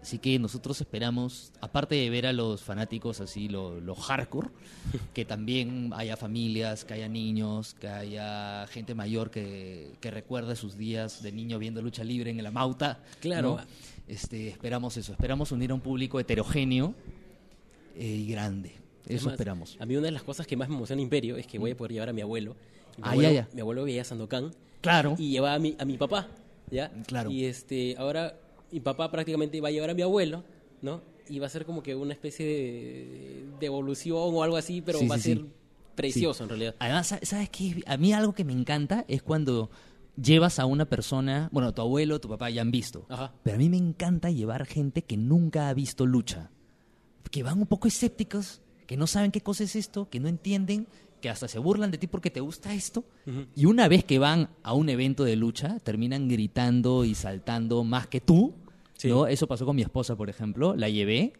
Así 0.03 0.19
que 0.19 0.37
nosotros 0.37 0.81
esperamos, 0.81 1.53
aparte 1.61 1.95
de 1.95 2.09
ver 2.09 2.25
a 2.27 2.33
los 2.33 2.61
fanáticos 2.61 3.21
así, 3.21 3.47
lo, 3.47 3.79
lo 3.79 3.95
hardcore, 3.95 4.49
que 5.13 5.23
también 5.23 5.91
haya 5.95 6.17
familias, 6.17 6.83
que 6.83 6.95
haya 6.95 7.07
niños, 7.07 7.73
que 7.73 7.87
haya 7.87 8.67
gente 8.67 8.95
mayor 8.95 9.31
que, 9.31 9.93
que 10.01 10.11
recuerde 10.11 10.57
sus 10.57 10.77
días 10.77 11.23
de 11.23 11.31
niño 11.31 11.57
viendo 11.57 11.81
lucha 11.81 12.03
libre 12.03 12.31
en 12.31 12.43
la 12.43 12.51
mauta. 12.51 12.99
Claro. 13.21 13.55
¿no? 13.55 13.65
Este, 14.09 14.49
esperamos 14.49 14.97
eso, 14.97 15.13
esperamos 15.13 15.53
unir 15.53 15.71
a 15.71 15.73
un 15.73 15.79
público 15.79 16.19
heterogéneo 16.19 16.93
eh, 17.95 18.05
y 18.05 18.27
grande. 18.27 18.71
Eso 19.05 19.29
Además, 19.29 19.33
esperamos. 19.35 19.77
A 19.79 19.85
mí 19.85 19.95
una 19.95 20.07
de 20.07 20.11
las 20.11 20.23
cosas 20.23 20.45
que 20.45 20.57
más 20.57 20.67
me 20.67 20.75
emociona 20.75 21.01
Imperio 21.01 21.37
es 21.37 21.47
que 21.47 21.57
voy 21.59 21.71
a 21.71 21.77
poder 21.77 21.93
llevar 21.93 22.09
a 22.09 22.13
mi 22.13 22.19
abuelo. 22.21 22.57
Mi 22.97 23.03
Ah, 23.05 23.11
abuelo, 23.11 23.29
ya, 23.29 23.35
ya. 23.35 23.49
Mi 23.53 23.61
abuelo 23.61 23.85
veía 23.85 24.03
Sandokan 24.03 24.53
Claro. 24.81 25.15
y 25.17 25.31
llevaba 25.31 25.55
a 25.55 25.59
mi, 25.59 25.77
a 25.79 25.85
mi 25.85 25.97
papá, 25.97 26.27
¿ya? 26.69 26.91
Claro. 27.07 27.31
Y 27.31 27.45
este, 27.45 27.95
ahora 27.97 28.37
mi 28.73 28.79
papá 28.79 29.09
prácticamente 29.11 29.61
va 29.61 29.67
a 29.69 29.71
llevar 29.71 29.91
a 29.91 29.93
mi 29.93 30.01
abuelo, 30.01 30.43
¿no? 30.81 31.01
Y 31.29 31.39
va 31.39 31.47
a 31.47 31.49
ser 31.49 31.65
como 31.65 31.81
que 31.83 31.95
una 31.95 32.11
especie 32.13 32.45
de, 32.45 33.45
de 33.59 33.65
evolución 33.65 34.17
o 34.19 34.43
algo 34.43 34.57
así, 34.57 34.81
pero 34.81 34.99
Sí, 34.99 35.07
va 35.07 35.17
sí, 35.17 35.31
a 35.31 35.35
ser 35.35 35.37
sí. 35.45 35.51
precioso 35.95 36.43
en 36.43 36.49
realidad. 36.49 36.75
Además, 36.79 37.07
sa- 37.07 37.19
¿sabes 37.23 37.49
qué? 37.49 37.81
A 37.85 37.97
mí 37.97 38.11
algo 38.13 38.33
que 38.33 38.43
me 38.43 38.51
encanta 38.53 39.05
es 39.07 39.21
cuando 39.23 39.69
llevas 40.21 40.59
a 40.59 40.65
una 40.65 40.85
persona, 40.85 41.49
bueno, 41.51 41.73
tu 41.73 41.81
abuelo, 41.81 42.19
tu 42.19 42.27
papá 42.29 42.49
ya 42.49 42.61
han 42.61 42.71
visto, 42.71 43.05
Ajá. 43.09 43.33
pero 43.43 43.55
a 43.55 43.59
mí 43.59 43.69
me 43.69 43.77
encanta 43.77 44.29
llevar 44.31 44.65
gente 44.65 45.03
que 45.03 45.17
nunca 45.17 45.69
ha 45.69 45.73
visto 45.73 46.05
lucha, 46.05 46.49
que 47.31 47.41
van 47.43 47.59
un 47.59 47.67
poco 47.67 47.87
escépticos, 47.87 48.61
que 48.85 48.97
no 48.97 49.07
saben 49.07 49.31
qué 49.31 49.41
cosa 49.41 49.63
es 49.63 49.75
esto, 49.75 50.09
que 50.09 50.19
no 50.19 50.27
entienden, 50.27 50.87
que 51.21 51.29
hasta 51.29 51.47
se 51.47 51.57
burlan 51.57 51.89
de 51.89 51.97
ti 51.97 52.07
porque 52.07 52.29
te 52.29 52.41
gusta 52.41 52.73
esto, 52.73 53.05
y 53.55 53.65
una 53.65 53.87
vez 53.87 54.03
que 54.03 54.19
van 54.19 54.49
a 54.61 54.73
un 54.73 54.89
evento 54.89 55.23
de 55.23 55.35
lucha, 55.37 55.79
terminan 55.79 56.27
gritando 56.27 57.05
y 57.05 57.15
saltando 57.15 57.83
más 57.85 58.07
que 58.07 58.19
tú, 58.19 58.53
Sí. 59.03 59.09
¿no? 59.09 59.27
Eso 59.27 59.47
pasó 59.47 59.65
con 59.65 59.75
mi 59.75 59.81
esposa, 59.81 60.15
por 60.15 60.29
ejemplo, 60.29 60.75
la 60.75 60.89
llevé 60.89 61.33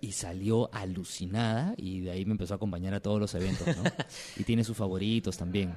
y 0.00 0.12
salió 0.12 0.72
alucinada 0.72 1.74
y 1.76 2.00
de 2.00 2.12
ahí 2.12 2.24
me 2.24 2.32
empezó 2.32 2.54
a 2.54 2.56
acompañar 2.56 2.94
a 2.94 3.00
todos 3.00 3.20
los 3.20 3.34
eventos, 3.34 3.66
¿no? 3.76 3.82
y 4.36 4.44
tiene 4.44 4.62
sus 4.62 4.76
favoritos 4.76 5.36
también. 5.36 5.74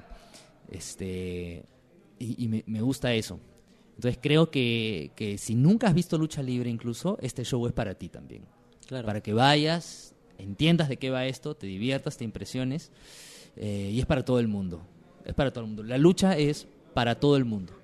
Este, 0.70 1.64
y 2.18 2.44
y 2.44 2.48
me, 2.48 2.62
me 2.66 2.80
gusta 2.80 3.12
eso. 3.12 3.40
Entonces 3.96 4.18
creo 4.22 4.50
que, 4.50 5.10
que 5.16 5.36
si 5.36 5.54
nunca 5.54 5.88
has 5.88 5.94
visto 5.94 6.16
lucha 6.16 6.42
libre 6.42 6.70
incluso, 6.70 7.18
este 7.20 7.44
show 7.44 7.66
es 7.66 7.72
para 7.72 7.94
ti 7.94 8.08
también. 8.08 8.44
Claro. 8.86 9.04
Para 9.06 9.20
que 9.20 9.32
vayas, 9.34 10.14
entiendas 10.38 10.88
de 10.88 10.96
qué 10.96 11.10
va 11.10 11.26
esto, 11.26 11.54
te 11.54 11.66
diviertas, 11.66 12.16
te 12.16 12.24
impresiones. 12.24 12.92
eh, 13.56 13.90
y 13.92 14.00
es 14.00 14.06
para 14.06 14.24
todo 14.24 14.38
el 14.38 14.48
mundo. 14.48 14.80
Es 15.24 15.34
para 15.34 15.52
todo 15.52 15.64
el 15.64 15.68
mundo. 15.68 15.82
La 15.82 15.98
lucha 15.98 16.36
es 16.38 16.66
para 16.94 17.18
todo 17.20 17.36
el 17.36 17.44
mundo. 17.44 17.74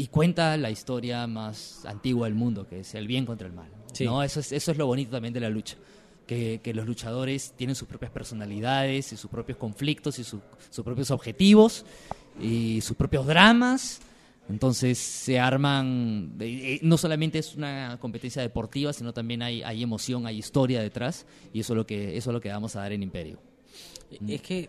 Y 0.00 0.06
cuenta 0.06 0.56
la 0.56 0.70
historia 0.70 1.26
más 1.26 1.84
antigua 1.84 2.26
del 2.26 2.34
mundo, 2.34 2.66
que 2.66 2.80
es 2.80 2.94
el 2.94 3.06
bien 3.06 3.26
contra 3.26 3.46
el 3.46 3.52
mal. 3.52 3.68
Sí. 3.92 4.04
¿no? 4.04 4.22
Eso, 4.22 4.40
es, 4.40 4.50
eso 4.52 4.70
es 4.72 4.78
lo 4.78 4.86
bonito 4.86 5.10
también 5.10 5.34
de 5.34 5.40
la 5.40 5.50
lucha. 5.50 5.76
Que, 6.26 6.60
que 6.62 6.72
los 6.72 6.86
luchadores 6.86 7.52
tienen 7.56 7.74
sus 7.76 7.86
propias 7.86 8.10
personalidades 8.10 9.12
y 9.12 9.16
sus 9.16 9.30
propios 9.30 9.58
conflictos 9.58 10.18
y 10.18 10.24
su- 10.24 10.40
sus 10.70 10.84
propios 10.84 11.10
objetivos 11.10 11.84
y 12.40 12.80
sus 12.80 12.96
propios 12.96 13.26
dramas. 13.26 14.00
Entonces 14.48 14.96
se 14.98 15.38
arman, 15.38 16.32
eh, 16.40 16.78
no 16.82 16.96
solamente 16.96 17.38
es 17.38 17.54
una 17.56 17.98
competencia 18.00 18.40
deportiva, 18.42 18.92
sino 18.92 19.12
también 19.12 19.42
hay, 19.42 19.62
hay 19.62 19.82
emoción, 19.82 20.26
hay 20.26 20.38
historia 20.38 20.80
detrás 20.80 21.26
y 21.52 21.60
eso 21.60 21.72
es 21.74 21.76
lo 21.76 21.86
que, 21.86 22.16
eso 22.16 22.30
es 22.30 22.34
lo 22.34 22.40
que 22.40 22.48
vamos 22.48 22.74
a 22.76 22.80
dar 22.80 22.92
en 22.92 23.02
Imperio. 23.02 23.38
Es 24.26 24.40
que 24.40 24.68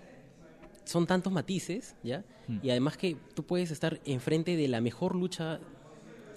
son 0.91 1.07
tantos 1.07 1.31
matices, 1.33 1.95
¿ya? 2.03 2.23
Y 2.61 2.69
además 2.69 2.97
que 2.97 3.15
tú 3.33 3.43
puedes 3.43 3.71
estar 3.71 3.99
enfrente 4.05 4.55
de 4.57 4.67
la 4.67 4.81
mejor 4.81 5.15
lucha 5.15 5.59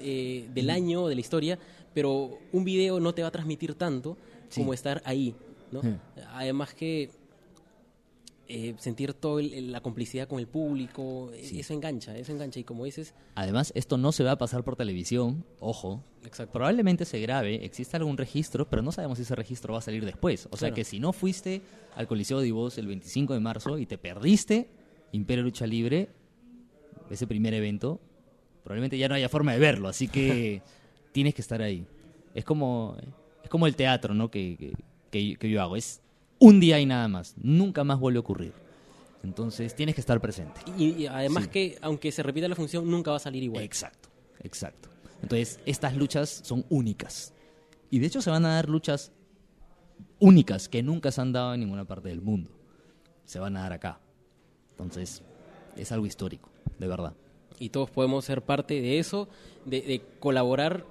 eh, 0.00 0.48
del 0.54 0.70
año, 0.70 1.06
de 1.08 1.14
la 1.14 1.20
historia, 1.20 1.58
pero 1.92 2.38
un 2.52 2.64
video 2.64 3.00
no 3.00 3.14
te 3.14 3.22
va 3.22 3.28
a 3.28 3.30
transmitir 3.32 3.74
tanto 3.74 4.16
Sí. 4.48 4.60
como 4.60 4.72
estar 4.74 5.02
ahí, 5.04 5.34
¿no? 5.72 5.80
Además 6.34 6.74
que 6.74 7.10
eh, 8.48 8.74
sentir 8.78 9.14
toda 9.14 9.42
la 9.42 9.80
complicidad 9.80 10.28
con 10.28 10.38
el 10.38 10.46
público, 10.46 11.30
eh, 11.32 11.48
eso 11.60 11.72
engancha, 11.72 12.16
eso 12.16 12.32
engancha. 12.32 12.60
Y 12.60 12.64
como 12.64 12.84
dices, 12.84 13.14
Además, 13.34 13.72
esto 13.74 13.96
no 13.96 14.12
se 14.12 14.22
va 14.24 14.32
a 14.32 14.38
pasar 14.38 14.64
por 14.64 14.76
televisión, 14.76 15.44
ojo. 15.60 16.02
Exacto. 16.24 16.52
Probablemente 16.52 17.04
se 17.04 17.20
grabe, 17.20 17.64
existe 17.64 17.96
algún 17.96 18.16
registro, 18.16 18.68
pero 18.68 18.82
no 18.82 18.92
sabemos 18.92 19.18
si 19.18 19.22
ese 19.22 19.34
registro 19.34 19.72
va 19.72 19.78
a 19.78 19.82
salir 19.82 20.04
después. 20.04 20.46
O 20.50 20.56
sea 20.56 20.68
Claro. 20.68 20.74
que 20.76 20.84
si 20.84 21.00
no 21.00 21.12
fuiste 21.12 21.62
al 21.96 22.06
Coliseo 22.06 22.40
de 22.40 22.52
Voz 22.52 22.76
el 22.78 22.86
25 22.86 23.32
de 23.34 23.40
marzo 23.40 23.78
y 23.78 23.86
te 23.86 23.98
perdiste 23.98 24.68
Imperio 25.12 25.44
Lucha 25.44 25.66
Libre, 25.66 26.08
ese 27.10 27.26
primer 27.26 27.54
evento, 27.54 28.00
probablemente 28.62 28.96
ya 28.98 29.08
no 29.08 29.14
haya 29.14 29.28
forma 29.28 29.52
de 29.52 29.58
verlo, 29.58 29.88
así 29.88 30.08
que 30.08 30.62
tienes 31.12 31.34
que 31.34 31.42
estar 31.42 31.60
ahí. 31.62 31.86
Es 32.34 32.44
como, 32.44 32.96
es 33.42 33.48
como 33.48 33.66
el 33.66 33.76
teatro, 33.76 34.14
¿no? 34.14 34.30
Que- 34.30 34.72
que 35.10 35.48
yo 35.48 35.62
hago. 35.62 35.76
Es 35.76 36.00
un 36.38 36.60
día 36.60 36.78
y 36.80 36.86
nada 36.86 37.08
más. 37.08 37.34
Nunca 37.38 37.84
más 37.84 37.98
vuelve 37.98 38.18
a 38.18 38.20
ocurrir. 38.20 38.52
Entonces 39.22 39.74
tienes 39.74 39.94
que 39.94 40.00
estar 40.02 40.20
presente. 40.20 40.60
y, 40.76 40.90
y 41.02 41.06
además 41.06 41.44
Sí. 41.44 41.50
que 41.50 41.78
aunque 41.80 42.12
se 42.12 42.22
repita 42.22 42.46
la 42.48 42.54
función, 42.54 42.90
nunca 42.90 43.10
va 43.10 43.16
a 43.16 43.20
salir 43.20 43.42
igual. 43.42 43.62
Exacto, 43.64 44.08
exacto. 44.42 44.90
Entonces, 45.22 45.58
estas 45.64 45.96
luchas 45.96 46.28
son 46.44 46.66
únicas. 46.68 47.32
Y 47.90 47.98
de 48.00 48.06
hecho 48.06 48.20
se 48.20 48.28
van 48.30 48.44
a 48.44 48.54
dar 48.56 48.68
luchas 48.68 49.12
únicas 50.18 50.68
que 50.68 50.82
nunca 50.82 51.10
se 51.10 51.20
han 51.20 51.32
dado 51.32 51.54
en 51.54 51.60
ninguna 51.60 51.84
parte 51.86 52.08
del 52.10 52.20
mundo. 52.20 52.50
Se 53.24 53.38
van 53.38 53.56
a 53.56 53.62
dar 53.62 53.72
acá. 53.72 54.00
Entonces, 54.72 55.22
es 55.76 55.92
algo 55.92 56.04
histórico, 56.06 56.50
de 56.78 56.86
verdad. 56.88 57.14
y 57.60 57.68
todos 57.70 57.88
podemos 57.90 58.24
ser 58.24 58.42
parte 58.42 58.80
de 58.82 58.98
eso, 58.98 59.28
de, 59.64 59.80
de 59.82 60.02
colaborar 60.18 60.84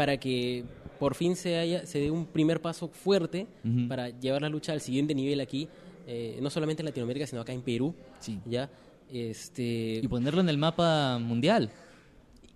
para 0.00 0.16
que 0.18 0.64
por 0.98 1.14
fin 1.14 1.36
se, 1.36 1.58
haya, 1.58 1.84
se 1.84 1.98
dé 1.98 2.10
un 2.10 2.24
primer 2.24 2.62
paso 2.62 2.88
fuerte 2.88 3.46
para 3.86 4.08
llevar 4.08 4.40
la 4.40 4.48
lucha 4.48 4.72
al 4.72 4.80
siguiente 4.80 5.14
nivel 5.14 5.40
aquí, 5.40 5.68
eh, 6.06 6.38
no 6.40 6.48
solamente 6.48 6.80
en 6.80 6.86
Latinoamérica, 6.86 7.26
sino 7.26 7.42
acá 7.42 7.52
en 7.52 7.60
Perú. 7.60 7.94
Sí. 8.18 8.38
¿ya? 8.46 8.70
Este, 9.12 10.00
Y 10.02 10.08
ponerlo 10.08 10.40
en 10.40 10.48
el 10.48 10.56
mapa 10.56 11.18
mundial. 11.18 11.70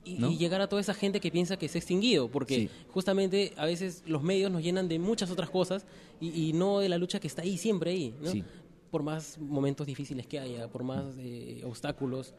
y, 0.06 0.14
¿no? 0.14 0.30
y 0.30 0.38
llegar 0.38 0.62
a 0.62 0.68
toda 0.70 0.80
esa 0.80 0.94
gente 0.94 1.20
que 1.20 1.30
piensa 1.30 1.58
que 1.58 1.68
se 1.68 1.76
ha 1.76 1.80
extinguido, 1.80 2.30
porque 2.30 2.54
Sí. 2.56 2.70
justamente 2.94 3.52
a 3.58 3.66
veces 3.66 4.02
los 4.06 4.22
medios 4.22 4.50
nos 4.50 4.62
llenan 4.62 4.88
de 4.88 4.98
muchas 4.98 5.30
otras 5.30 5.50
cosas 5.50 5.84
y, 6.18 6.28
y 6.48 6.52
no 6.54 6.78
de 6.80 6.88
la 6.88 6.96
lucha 6.96 7.20
que 7.20 7.26
está 7.26 7.42
ahí, 7.42 7.58
siempre 7.58 7.90
ahí. 7.90 8.14
¿no? 8.22 8.30
Sí. 8.30 8.42
Por 8.90 9.02
más 9.02 9.36
momentos 9.38 9.86
difíciles 9.86 10.26
que 10.26 10.38
haya, 10.38 10.66
por 10.68 10.82
más 10.82 11.04
eh, 11.18 11.60
obstáculos, 11.66 12.32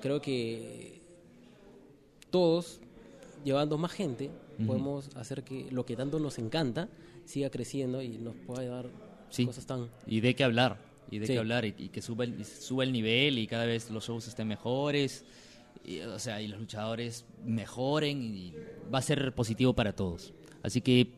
creo 0.00 0.20
que 0.20 1.00
todos, 2.30 2.80
llevando 3.44 3.78
más 3.78 3.92
gente, 3.92 4.30
podemos 4.66 5.08
hacer 5.16 5.42
que 5.42 5.66
lo 5.70 5.84
que 5.86 5.96
tanto 5.96 6.18
nos 6.18 6.38
encanta 6.38 6.88
siga 7.24 7.50
creciendo 7.50 8.02
y 8.02 8.08
nos 8.18 8.34
pueda 8.46 8.64
dar 8.64 8.86
Sí. 9.30 9.46
cosas 9.46 9.64
tan... 9.66 9.88
Y 10.06 10.20
de 10.20 10.34
qué 10.34 10.44
hablar. 10.44 10.76
Y 11.10 11.18
de 11.18 11.26
Sí. 11.26 11.32
qué 11.32 11.38
hablar. 11.38 11.64
Y, 11.64 11.74
y 11.78 11.88
que 11.88 12.02
suba 12.02 12.24
el, 12.24 12.44
suba 12.44 12.84
el 12.84 12.92
nivel 12.92 13.38
y 13.38 13.46
cada 13.46 13.64
vez 13.66 13.90
los 13.90 14.04
shows 14.06 14.28
estén 14.28 14.46
mejores. 14.48 15.24
Y, 15.84 16.00
o 16.00 16.18
sea, 16.18 16.40
y 16.42 16.48
los 16.48 16.60
luchadores 16.60 17.24
mejoren. 17.44 18.22
Y 18.22 18.52
va 18.92 18.98
a 18.98 19.02
ser 19.02 19.32
positivo 19.34 19.72
para 19.72 19.94
todos. 19.94 20.32
Así 20.62 20.80
que 20.82 21.08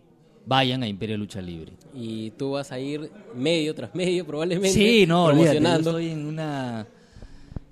vayan 0.47 0.83
a 0.83 0.89
Imperio 0.89 1.17
Lucha 1.19 1.41
Libre. 1.43 1.73
Y 1.95 2.31
tú 2.33 2.53
vas 2.53 2.71
a 2.71 2.79
ir 2.79 3.11
medio 3.35 3.75
tras 3.75 3.95
medio 3.95 4.25
probablemente 4.27 4.71
Sí, 4.71 5.07
no, 5.07 5.25
olvídate, 5.27 5.61
yo 5.61 5.75
estoy 5.77 6.09
en 6.11 6.27
una... 6.27 6.87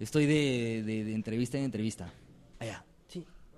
Estoy 0.00 0.26
de, 0.26 0.82
de- 0.84 1.04
de 1.04 1.14
entrevista 1.14 1.56
en 1.58 1.64
entrevista. 1.64 2.12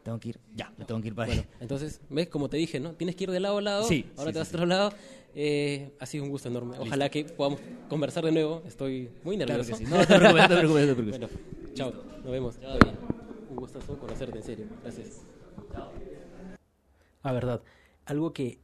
Tengo 0.05 0.21
que 0.21 0.29
ir. 0.29 0.38
Ya, 0.55 0.73
me 0.79 0.85
tengo 0.85 1.01
que 1.01 1.09
ir 1.09 1.14
para 1.14 1.27
Bueno, 1.29 1.43
allá. 1.43 1.57
entonces, 1.61 2.01
¿ves? 2.11 2.29
Como 2.29 2.49
te 2.49 2.57
dije, 2.59 2.79
¿no? 2.79 2.93
Tienes 2.93 3.17
que 3.17 3.25
ir 3.25 3.31
de 3.33 3.40
lado 3.40 3.59
a 3.59 3.62
lado. 3.62 3.83
Sí, 3.85 4.05
Ahora 4.17 4.31
sí, 4.31 4.33
te 4.35 4.38
vas 4.38 4.49
sí, 4.49 4.55
a 4.55 4.57
otro 4.59 4.67
lado. 4.67 4.93
Eh, 5.35 5.93
ha 5.99 6.07
sido 6.07 6.23
un 6.25 6.31
gusto 6.31 6.49
enorme. 6.49 6.79
Ojalá 6.79 7.09
que 7.09 7.25
podamos 7.25 7.59
conversar 7.88 8.25
de 8.25 8.31
nuevo. 8.31 8.62
Estoy 8.67 9.11
muy 9.25 9.37
Claro 9.37 9.55
nervioso. 9.64 9.71
que 9.81 9.85
sí. 9.85 9.90
No, 9.90 9.97
no 9.99 10.07
te 10.07 10.14
preocupes, 10.17 10.43
no 10.43 10.49
te 10.49 10.57
preocupes, 10.59 10.87
no 10.87 10.95
te 10.95 11.03
preocupes. 11.03 11.19
Bueno, 11.64 11.75
chao. 11.75 11.93
Nos 12.23 12.31
vemos. 12.31 12.59
Un 13.51 13.57
gustazo 13.57 13.99
conocerte, 13.99 14.38
en 14.38 14.45
serio. 14.45 14.67
Gracias. 14.83 15.23
Ah, 17.23 17.33
verdad. 17.33 17.62
Algo 18.05 18.33
que 18.33 18.59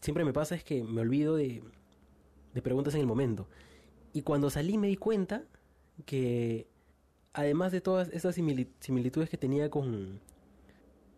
siempre 0.00 0.24
me 0.24 0.32
pasa 0.32 0.54
es 0.54 0.62
que 0.64 0.82
me 0.84 1.00
olvido 1.00 1.34
de, 1.36 1.62
de 2.54 2.62
preguntas 2.62 2.94
en 2.94 3.00
el 3.00 3.06
momento. 3.06 3.48
Y 4.12 4.22
cuando 4.22 4.48
salí 4.50 4.78
me 4.78 4.86
di 4.86 4.96
cuenta 4.96 5.42
que 6.06 6.68
además 7.32 7.72
de 7.72 7.80
todas 7.80 8.08
esas 8.10 8.38
simili- 8.38 8.68
similitudes 8.80 9.28
que 9.28 9.36
tenía 9.36 9.68
con, 9.70 10.20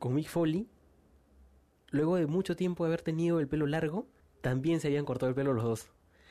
con 0.00 0.14
Mick 0.14 0.28
Foley, 0.28 0.66
luego 1.90 2.16
de 2.16 2.26
mucho 2.26 2.56
tiempo 2.56 2.84
de 2.84 2.88
haber 2.88 3.02
tenido 3.02 3.38
el 3.38 3.46
pelo 3.46 3.66
largo, 3.66 4.08
también 4.40 4.80
se 4.80 4.88
habían 4.88 5.04
cortado 5.04 5.28
el 5.28 5.36
pelo 5.36 5.52
los 5.52 5.62
dos. 5.62 5.90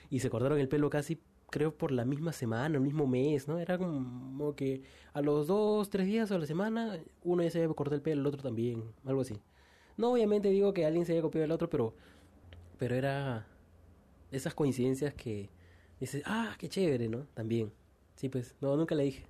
Y 0.09 0.19
se 0.19 0.29
cortaron 0.29 0.59
el 0.59 0.67
pelo 0.67 0.89
casi, 0.89 1.21
creo, 1.51 1.77
por 1.77 1.91
la 1.91 2.03
misma 2.03 2.33
semana, 2.33 2.75
el 2.75 2.81
mismo 2.81 3.07
mes, 3.07 3.47
¿no? 3.47 3.59
Era 3.59 3.77
como 3.77 4.55
que 4.55 4.81
a 5.13 5.21
los 5.21 5.47
dos, 5.47 5.89
tres 5.89 6.07
días 6.07 6.31
a 6.31 6.39
la 6.39 6.47
semana, 6.47 6.99
uno 7.23 7.43
ya 7.43 7.51
se 7.51 7.63
había 7.63 7.73
cortado 7.75 7.95
el 7.95 8.01
pelo, 8.01 8.21
el 8.21 8.27
otro 8.27 8.41
también, 8.41 8.83
algo 9.05 9.21
así. 9.21 9.39
No, 9.97 10.13
obviamente 10.13 10.49
digo 10.49 10.73
que 10.73 10.85
alguien 10.85 11.05
se 11.05 11.11
había 11.11 11.21
copiado 11.21 11.43
del 11.43 11.51
otro, 11.51 11.69
pero, 11.69 11.93
pero 12.79 12.95
era 12.95 13.45
esas 14.31 14.55
coincidencias 14.55 15.13
que 15.13 15.49
dices, 15.99 16.23
ah, 16.25 16.55
qué 16.57 16.69
chévere, 16.69 17.07
¿no? 17.07 17.27
También. 17.35 17.71
Sí, 18.15 18.29
pues, 18.29 18.55
no, 18.61 18.75
nunca 18.75 18.95
le 18.95 19.03
dije. 19.03 19.28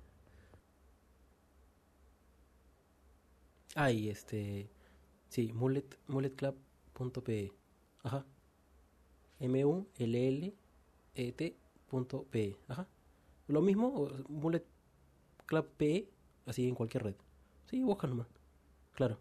Ah, 3.74 3.90
este, 3.90 4.68
sí, 5.28 5.52
mullet, 5.52 5.98
mulletclub.pe. 6.08 7.52
Ajá. 8.02 8.26
M-U-L-L-E-T 9.40 10.50
punto 11.88 12.24
P. 12.24 12.56
Ajá. 12.68 12.86
Lo 13.48 13.62
mismo, 13.62 13.88
o 13.88 14.10
Mullet 14.28 14.64
Club 15.46 15.66
P, 15.76 16.08
así 16.46 16.68
en 16.68 16.74
cualquier 16.74 17.04
red. 17.04 17.14
Sí, 17.68 17.82
busca 17.82 18.06
nomás. 18.06 18.28
Claro. 18.94 19.18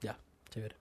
Ya, 0.00 0.18
chévere. 0.50 0.76